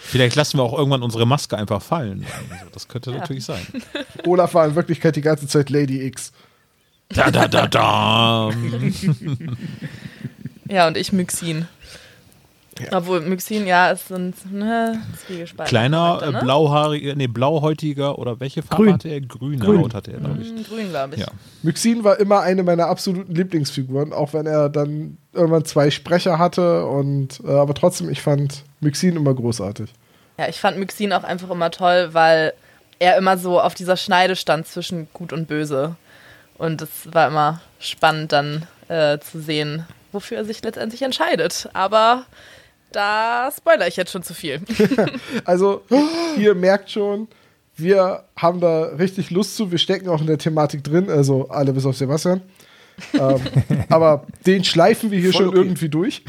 Vielleicht 0.02 0.36
lassen 0.36 0.58
wir 0.58 0.64
auch 0.64 0.78
irgendwann 0.78 1.04
unsere 1.04 1.26
Maske 1.26 1.58
einfach 1.58 1.82
fallen. 1.82 2.26
Also, 2.52 2.66
das 2.72 2.88
könnte 2.88 3.12
natürlich 3.12 3.44
sein. 3.44 3.68
Olaf 4.26 4.54
war 4.54 4.66
in 4.66 4.76
Wirklichkeit 4.76 5.16
die 5.16 5.22
ganze 5.22 5.48
Zeit 5.48 5.70
Lady 5.70 6.06
X. 6.06 6.32
Da, 7.10 7.30
da, 7.30 7.48
da, 7.48 7.68
da. 7.68 8.52
Ja, 10.70 10.88
und 10.88 10.98
ich 10.98 11.12
Myxin. 11.14 11.68
Obwohl 12.92 13.22
Myxin, 13.22 13.68
ja, 13.68 13.90
ist 13.92 14.12
ein 14.12 14.34
ne, 14.52 15.02
Kleiner, 15.66 16.22
äh, 16.22 16.32
ne? 16.32 16.40
blauhaariger, 16.42 17.16
nee, 17.16 17.28
blauhäutiger 17.28 18.18
oder 18.18 18.40
welche 18.40 18.62
Farbe 18.62 18.84
Grün. 18.84 18.94
hatte 18.94 19.10
er? 19.10 19.22
Grüne 19.22 19.58
Grün. 19.58 19.82
Haut 19.82 19.94
hatte 19.94 20.12
er, 20.12 20.20
glaube 20.20 20.42
ich. 20.42 20.50
Hm, 20.50 20.64
Grün, 20.64 20.90
glaube 20.90 21.16
ich. 21.16 21.22
Ja. 21.22 21.28
Myxin 21.64 22.04
war 22.04 22.20
immer 22.20 22.42
eine 22.42 22.64
meiner 22.64 22.88
absoluten 22.88 23.34
Lieblingsfiguren, 23.34 24.14
auch 24.14 24.34
wenn 24.34 24.46
er 24.46 24.70
dann 24.70 25.18
irgendwann 25.34 25.66
zwei 25.66 25.92
Sprecher 25.92 26.40
hatte. 26.40 26.86
Und 26.86 27.42
äh, 27.46 27.52
aber 27.52 27.74
trotzdem, 27.74 28.10
ich 28.10 28.22
fand 28.22 28.64
Myxin 28.80 29.16
immer 29.16 29.34
großartig. 29.34 29.92
Ja, 30.38 30.48
ich 30.48 30.60
fand 30.60 30.78
Myxin 30.78 31.14
auch 31.14 31.24
einfach 31.24 31.50
immer 31.50 31.72
toll, 31.72 32.10
weil 32.14 32.54
er 33.00 33.18
immer 33.18 33.38
so 33.38 33.60
auf 33.60 33.74
dieser 33.74 33.98
Schneide 33.98 34.36
stand 34.36 34.68
zwischen 34.68 35.08
Gut 35.14 35.34
und 35.34 35.48
Böse. 35.48 35.96
Und 36.58 36.82
es 36.82 36.90
war 37.12 37.28
immer 37.28 37.62
spannend 37.80 38.32
dann 38.32 38.68
äh, 38.88 39.20
zu 39.20 39.40
sehen, 39.40 39.86
wofür 40.12 40.38
er 40.38 40.46
sich 40.46 40.64
letztendlich 40.64 41.02
entscheidet. 41.02 41.70
Aber 41.74 42.26
da 42.92 43.50
spoiler 43.56 43.88
ich 43.88 43.96
jetzt 43.96 44.12
schon 44.12 44.24
zu 44.24 44.34
viel. 44.34 44.62
Also, 45.46 45.84
ihr 46.38 46.56
merkt 46.56 46.92
schon, 46.92 47.28
wir 47.76 48.24
haben 48.36 48.60
da 48.60 48.84
richtig 48.84 49.30
Lust 49.30 49.56
zu. 49.56 49.72
Wir 49.72 49.78
stecken 49.78 50.10
auch 50.10 50.22
in 50.22 50.28
der 50.28 50.38
Thematik 50.38 50.84
drin, 50.84 51.10
also 51.10 51.48
alle 51.50 51.74
bis 51.74 51.86
auf 51.86 51.96
Sebastian. 51.96 52.42
ähm, 53.14 53.40
aber 53.90 54.26
den 54.46 54.64
schleifen 54.64 55.12
wir 55.12 55.20
hier 55.20 55.32
Voll 55.32 55.42
schon 55.42 55.50
okay. 55.50 55.58
irgendwie 55.58 55.90
durch. 55.90 56.24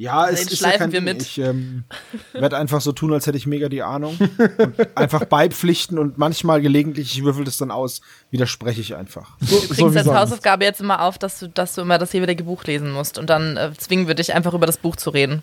Ja, 0.00 0.30
es 0.30 0.40
Den 0.40 0.48
ist 0.48 0.58
schleifen 0.58 0.72
ja 0.72 0.78
kein 0.78 0.92
wir 0.92 1.00
Ding. 1.00 1.18
mit. 1.18 1.22
Ich 1.22 1.38
ähm, 1.38 1.84
werde 2.32 2.56
einfach 2.56 2.80
so 2.80 2.92
tun, 2.92 3.12
als 3.12 3.26
hätte 3.26 3.36
ich 3.36 3.46
mega 3.46 3.68
die 3.68 3.82
Ahnung. 3.82 4.16
Und 4.58 4.96
einfach 4.96 5.26
beipflichten 5.26 5.98
und 5.98 6.16
manchmal 6.16 6.62
gelegentlich, 6.62 7.18
ich 7.18 7.22
würfel 7.22 7.44
das 7.44 7.58
dann 7.58 7.70
aus, 7.70 8.00
widerspreche 8.30 8.80
ich 8.80 8.94
einfach. 8.96 9.36
So, 9.40 9.56
Du 9.60 9.66
kriegst 9.66 9.78
wie 9.78 9.98
als. 9.98 10.14
Hausaufgabe 10.14 10.64
jetzt 10.64 10.80
immer 10.80 11.02
auf, 11.02 11.18
dass 11.18 11.38
du, 11.40 11.48
dass 11.48 11.74
du 11.74 11.82
immer 11.82 11.98
das 11.98 12.14
jeweilige 12.14 12.44
Buch 12.44 12.64
lesen 12.64 12.90
musst. 12.92 13.18
Und 13.18 13.28
dann 13.28 13.58
äh, 13.58 13.72
zwingen 13.76 14.08
wir 14.08 14.14
dich 14.14 14.32
einfach 14.32 14.54
über 14.54 14.64
das 14.64 14.78
Buch 14.78 14.96
zu 14.96 15.10
reden. 15.10 15.42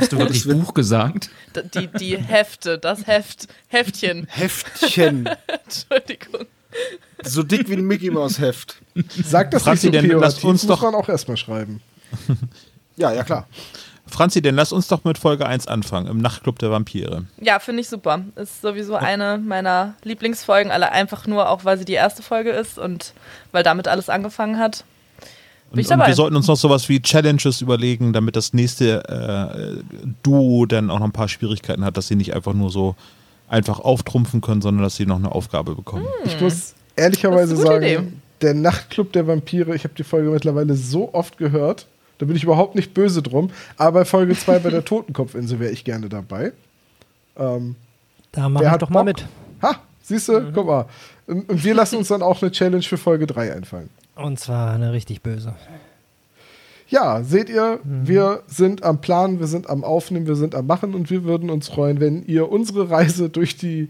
Hast 0.00 0.10
du 0.12 0.18
wirklich 0.18 0.44
Buch 0.48 0.74
gesagt? 0.74 1.30
Die, 1.74 1.86
die 1.86 2.16
Hefte, 2.18 2.76
das 2.76 3.06
Heft, 3.06 3.46
Heftchen. 3.68 4.26
Heftchen. 4.30 5.26
Entschuldigung. 5.64 6.46
so 7.22 7.44
dick 7.44 7.68
wie 7.68 7.74
ein 7.74 7.84
Mickey 7.84 8.10
Maus 8.10 8.40
Heft. 8.40 8.82
Sagt 9.24 9.54
das 9.54 9.62
Franzi, 9.62 9.90
nicht 9.90 10.00
so 10.02 10.08
denn 10.08 10.18
lasst 10.20 10.42
uns 10.44 10.64
muss 10.64 10.68
doch- 10.78 10.82
man 10.82 10.96
auch 10.96 11.08
erstmal 11.08 11.36
schreiben. 11.36 11.80
Ja, 13.00 13.12
ja 13.12 13.24
klar. 13.24 13.46
Franzi, 14.06 14.42
denn 14.42 14.56
lass 14.56 14.72
uns 14.72 14.88
doch 14.88 15.04
mit 15.04 15.18
Folge 15.18 15.46
1 15.46 15.68
anfangen, 15.68 16.06
im 16.08 16.18
Nachtclub 16.18 16.58
der 16.58 16.70
Vampire. 16.70 17.24
Ja, 17.40 17.58
finde 17.60 17.80
ich 17.82 17.88
super. 17.88 18.22
Ist 18.36 18.60
sowieso 18.60 18.96
eine 18.96 19.38
meiner 19.38 19.94
Lieblingsfolgen, 20.02 20.72
alle 20.72 20.90
einfach 20.92 21.26
nur 21.26 21.48
auch, 21.48 21.64
weil 21.64 21.78
sie 21.78 21.84
die 21.84 21.94
erste 21.94 22.22
Folge 22.22 22.50
ist 22.50 22.78
und 22.78 23.14
weil 23.52 23.62
damit 23.62 23.88
alles 23.88 24.08
angefangen 24.08 24.58
hat. 24.58 24.84
Bin 25.70 25.80
ich 25.80 25.90
Und, 25.90 26.00
und 26.00 26.06
wir 26.06 26.14
sollten 26.14 26.36
uns 26.36 26.48
noch 26.48 26.56
sowas 26.56 26.88
wie 26.88 27.00
Challenges 27.00 27.60
überlegen, 27.60 28.12
damit 28.12 28.34
das 28.34 28.52
nächste 28.52 29.04
äh, 29.08 30.00
Duo 30.22 30.66
dann 30.66 30.90
auch 30.90 30.98
noch 30.98 31.06
ein 31.06 31.12
paar 31.12 31.28
Schwierigkeiten 31.28 31.84
hat, 31.84 31.96
dass 31.96 32.08
sie 32.08 32.16
nicht 32.16 32.34
einfach 32.34 32.52
nur 32.52 32.70
so 32.70 32.96
einfach 33.48 33.78
auftrumpfen 33.78 34.40
können, 34.40 34.62
sondern 34.62 34.82
dass 34.82 34.96
sie 34.96 35.06
noch 35.06 35.16
eine 35.16 35.32
Aufgabe 35.32 35.74
bekommen. 35.76 36.06
Ich 36.24 36.40
muss 36.40 36.74
ehrlicherweise 36.96 37.56
sagen, 37.56 38.20
der 38.40 38.54
Nachtclub 38.54 39.12
der 39.12 39.26
Vampire, 39.26 39.74
ich 39.74 39.84
habe 39.84 39.94
die 39.94 40.02
Folge 40.02 40.30
mittlerweile 40.30 40.74
so 40.74 41.14
oft 41.14 41.38
gehört, 41.38 41.86
da 42.20 42.26
bin 42.26 42.36
ich 42.36 42.44
überhaupt 42.44 42.74
nicht 42.76 42.94
böse 42.94 43.22
drum. 43.22 43.50
Aber 43.76 44.00
bei 44.00 44.04
Folge 44.04 44.36
2 44.36 44.60
bei 44.60 44.70
der 44.70 44.84
Totenkopfinsel 44.84 45.58
wäre 45.58 45.72
ich 45.72 45.82
gerne 45.84 46.08
dabei. 46.08 46.52
Ähm, 47.36 47.74
Da 48.32 48.48
machen 48.48 48.64
wir 48.64 48.78
doch 48.78 48.90
mal 48.90 49.00
Bock? 49.02 49.06
mit. 49.06 49.26
ha, 49.62 49.76
siehst 50.02 50.28
du, 50.28 50.40
Mhm. 50.40 50.52
guck 50.54 50.66
mal. 50.66 50.86
Und, 51.26 51.48
und 51.48 51.64
wir 51.64 51.74
lassen 51.74 51.96
uns 51.96 52.08
dann 52.08 52.22
auch 52.22 52.40
eine 52.42 52.50
Challenge 52.52 52.82
für 52.82 52.96
Folge 52.98 53.26
3 53.26 53.52
einfallen. 53.54 53.90
Und 54.16 54.38
zwar 54.38 54.72
eine 54.74 54.92
richtig 54.92 55.22
böse. 55.22 55.54
Ja, 56.88 57.22
seht 57.22 57.48
ihr, 57.48 57.78
wir 57.84 58.42
sind 58.48 58.82
am 58.82 59.00
Planen, 59.00 59.38
wir 59.38 59.46
sind 59.46 59.70
am 59.70 59.84
Aufnehmen, 59.84 60.26
wir 60.26 60.34
sind 60.34 60.54
am 60.56 60.66
Machen 60.66 60.94
und 60.94 61.08
wir 61.08 61.22
würden 61.24 61.48
uns 61.48 61.68
freuen, 61.68 62.00
wenn 62.00 62.24
ihr 62.26 62.50
unsere 62.50 62.90
Reise 62.90 63.28
durch 63.30 63.56
die 63.56 63.88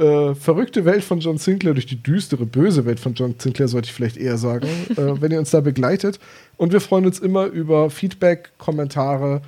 äh, 0.00 0.34
verrückte 0.34 0.84
Welt 0.84 1.04
von 1.04 1.20
John 1.20 1.38
Sinclair, 1.38 1.74
durch 1.74 1.86
die 1.86 2.02
düstere, 2.02 2.46
böse 2.46 2.84
Welt 2.86 2.98
von 2.98 3.14
John 3.14 3.34
Sinclair, 3.38 3.68
sollte 3.68 3.86
ich 3.86 3.92
vielleicht 3.92 4.16
eher 4.16 4.38
sagen, 4.38 4.66
äh, 4.90 5.20
wenn 5.20 5.30
ihr 5.30 5.38
uns 5.38 5.50
da 5.50 5.60
begleitet. 5.60 6.18
Und 6.56 6.72
wir 6.72 6.80
freuen 6.80 7.06
uns 7.06 7.18
immer 7.18 7.46
über 7.46 7.90
Feedback, 7.90 8.50
Kommentare, 8.58 9.42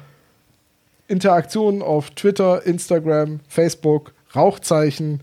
Interaktionen 1.09 1.83
auf 1.83 2.11
Twitter, 2.11 2.65
Instagram, 2.67 3.41
Facebook, 3.49 4.13
Rauchzeichen, 4.35 5.21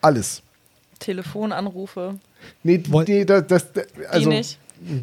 alles. 0.00 0.42
Telefonanrufe, 0.98 2.18
Nee, 2.62 2.82
nee 3.06 3.24
das, 3.24 3.46
das, 3.46 3.72
die 3.72 4.06
also, 4.06 4.28
nicht. 4.30 4.58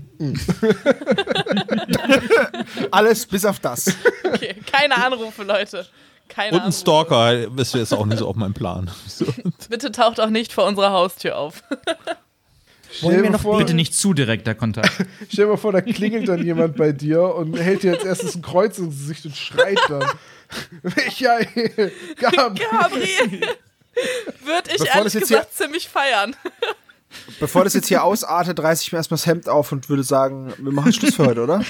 Alles 2.92 3.26
bis 3.28 3.46
auf 3.46 3.60
das. 3.60 3.96
Okay, 4.24 4.56
keine 4.72 4.96
Anrufe, 4.98 5.44
Leute. 5.44 5.86
Keine 6.28 6.52
Und 6.52 6.58
ein 6.58 6.62
Anrufe. 6.62 6.80
Stalker 6.80 7.58
ist 7.58 7.74
jetzt 7.74 7.94
auch 7.94 8.06
nicht 8.06 8.20
so 8.20 8.28
auf 8.28 8.36
meinem 8.36 8.54
Plan. 8.54 8.92
Bitte 9.70 9.92
taucht 9.92 10.20
auch 10.20 10.30
nicht 10.30 10.54
vor 10.54 10.66
unserer 10.66 10.92
Haustür 10.92 11.38
auf. 11.38 11.64
Wollen 13.02 13.24
wir 13.24 13.30
noch 13.30 13.42
vor, 13.42 13.58
Bitte 13.58 13.74
nicht 13.74 13.94
zu 13.94 14.14
direkter 14.14 14.56
Kontakt. 14.56 14.92
Stell 15.30 15.46
dir 15.46 15.52
mal 15.52 15.58
vor, 15.58 15.72
da 15.72 15.82
klingelt 15.82 16.28
dann 16.28 16.44
jemand 16.44 16.78
bei 16.78 16.92
dir 16.92 17.36
und 17.36 17.58
hält 17.58 17.84
dir 17.84 17.94
als 17.94 18.04
erstes 18.04 18.36
ein 18.36 18.42
Kreuz 18.42 18.78
ins 18.78 18.98
Gesicht 18.98 19.26
und 19.26 19.36
schreit 19.36 19.80
dann. 19.90 20.06
Michael, 20.82 21.92
Gabi. 22.18 22.62
Gabriel! 22.72 23.42
Würde 24.44 24.70
ich 24.72 24.78
Bevor 24.78 24.96
ehrlich 24.96 25.14
gesagt 25.14 25.54
ziemlich 25.54 25.90
feiern. 25.90 26.36
Bevor 27.40 27.64
das 27.64 27.74
jetzt 27.74 27.88
hier 27.88 28.04
ausartet, 28.04 28.60
reiße 28.60 28.84
ich 28.84 28.92
mir 28.92 28.98
erstmal 28.98 29.18
das 29.18 29.26
Hemd 29.26 29.50
auf 29.50 29.72
und 29.72 29.90
würde 29.90 30.04
sagen, 30.04 30.54
wir 30.58 30.72
machen 30.72 30.94
Schluss 30.94 31.16
für 31.16 31.26
heute, 31.26 31.44
oder? 31.44 31.62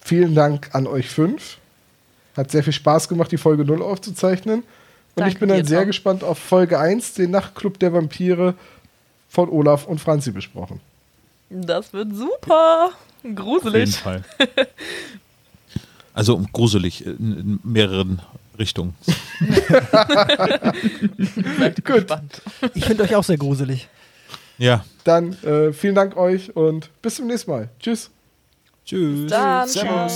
Vielen 0.00 0.34
Dank 0.34 0.70
an 0.72 0.86
euch 0.86 1.08
fünf. 1.08 1.58
Hat 2.36 2.50
sehr 2.50 2.62
viel 2.64 2.72
Spaß 2.72 3.08
gemacht, 3.08 3.30
die 3.32 3.38
Folge 3.38 3.64
0 3.64 3.82
aufzuzeichnen. 3.82 4.60
Und 4.60 4.64
Danke 5.16 5.32
ich 5.32 5.38
bin 5.38 5.48
dann 5.48 5.58
dir, 5.58 5.64
sehr 5.64 5.80
Tom. 5.80 5.86
gespannt 5.86 6.24
auf 6.24 6.38
Folge 6.38 6.78
1, 6.78 7.14
den 7.14 7.30
Nachtclub 7.30 7.78
der 7.78 7.92
Vampire 7.92 8.54
von 9.28 9.48
Olaf 9.48 9.86
und 9.86 10.00
Franzi 10.00 10.32
besprochen. 10.32 10.80
Das 11.50 11.92
wird 11.92 12.14
super. 12.14 12.90
Auf 12.90 13.22
jeden 13.22 13.36
Gruselig. 13.36 13.96
Fall. 13.96 14.24
Also 16.14 16.40
gruselig 16.52 17.04
in, 17.04 17.38
in 17.38 17.60
mehreren 17.64 18.22
Richtungen. 18.58 18.94
Gespannt. 21.84 22.42
Ich 22.74 22.84
finde 22.84 23.02
euch 23.02 23.16
auch 23.16 23.24
sehr 23.24 23.36
gruselig. 23.36 23.88
Ja. 24.58 24.84
Dann 25.02 25.32
äh, 25.42 25.72
vielen 25.72 25.96
Dank 25.96 26.16
euch 26.16 26.54
und 26.54 26.90
bis 27.02 27.16
zum 27.16 27.26
nächsten 27.26 27.50
Mal. 27.50 27.68
Tschüss. 27.80 28.10
Tschüss. 28.84 29.30
Dann, 29.30 29.68
ciao. 29.68 30.08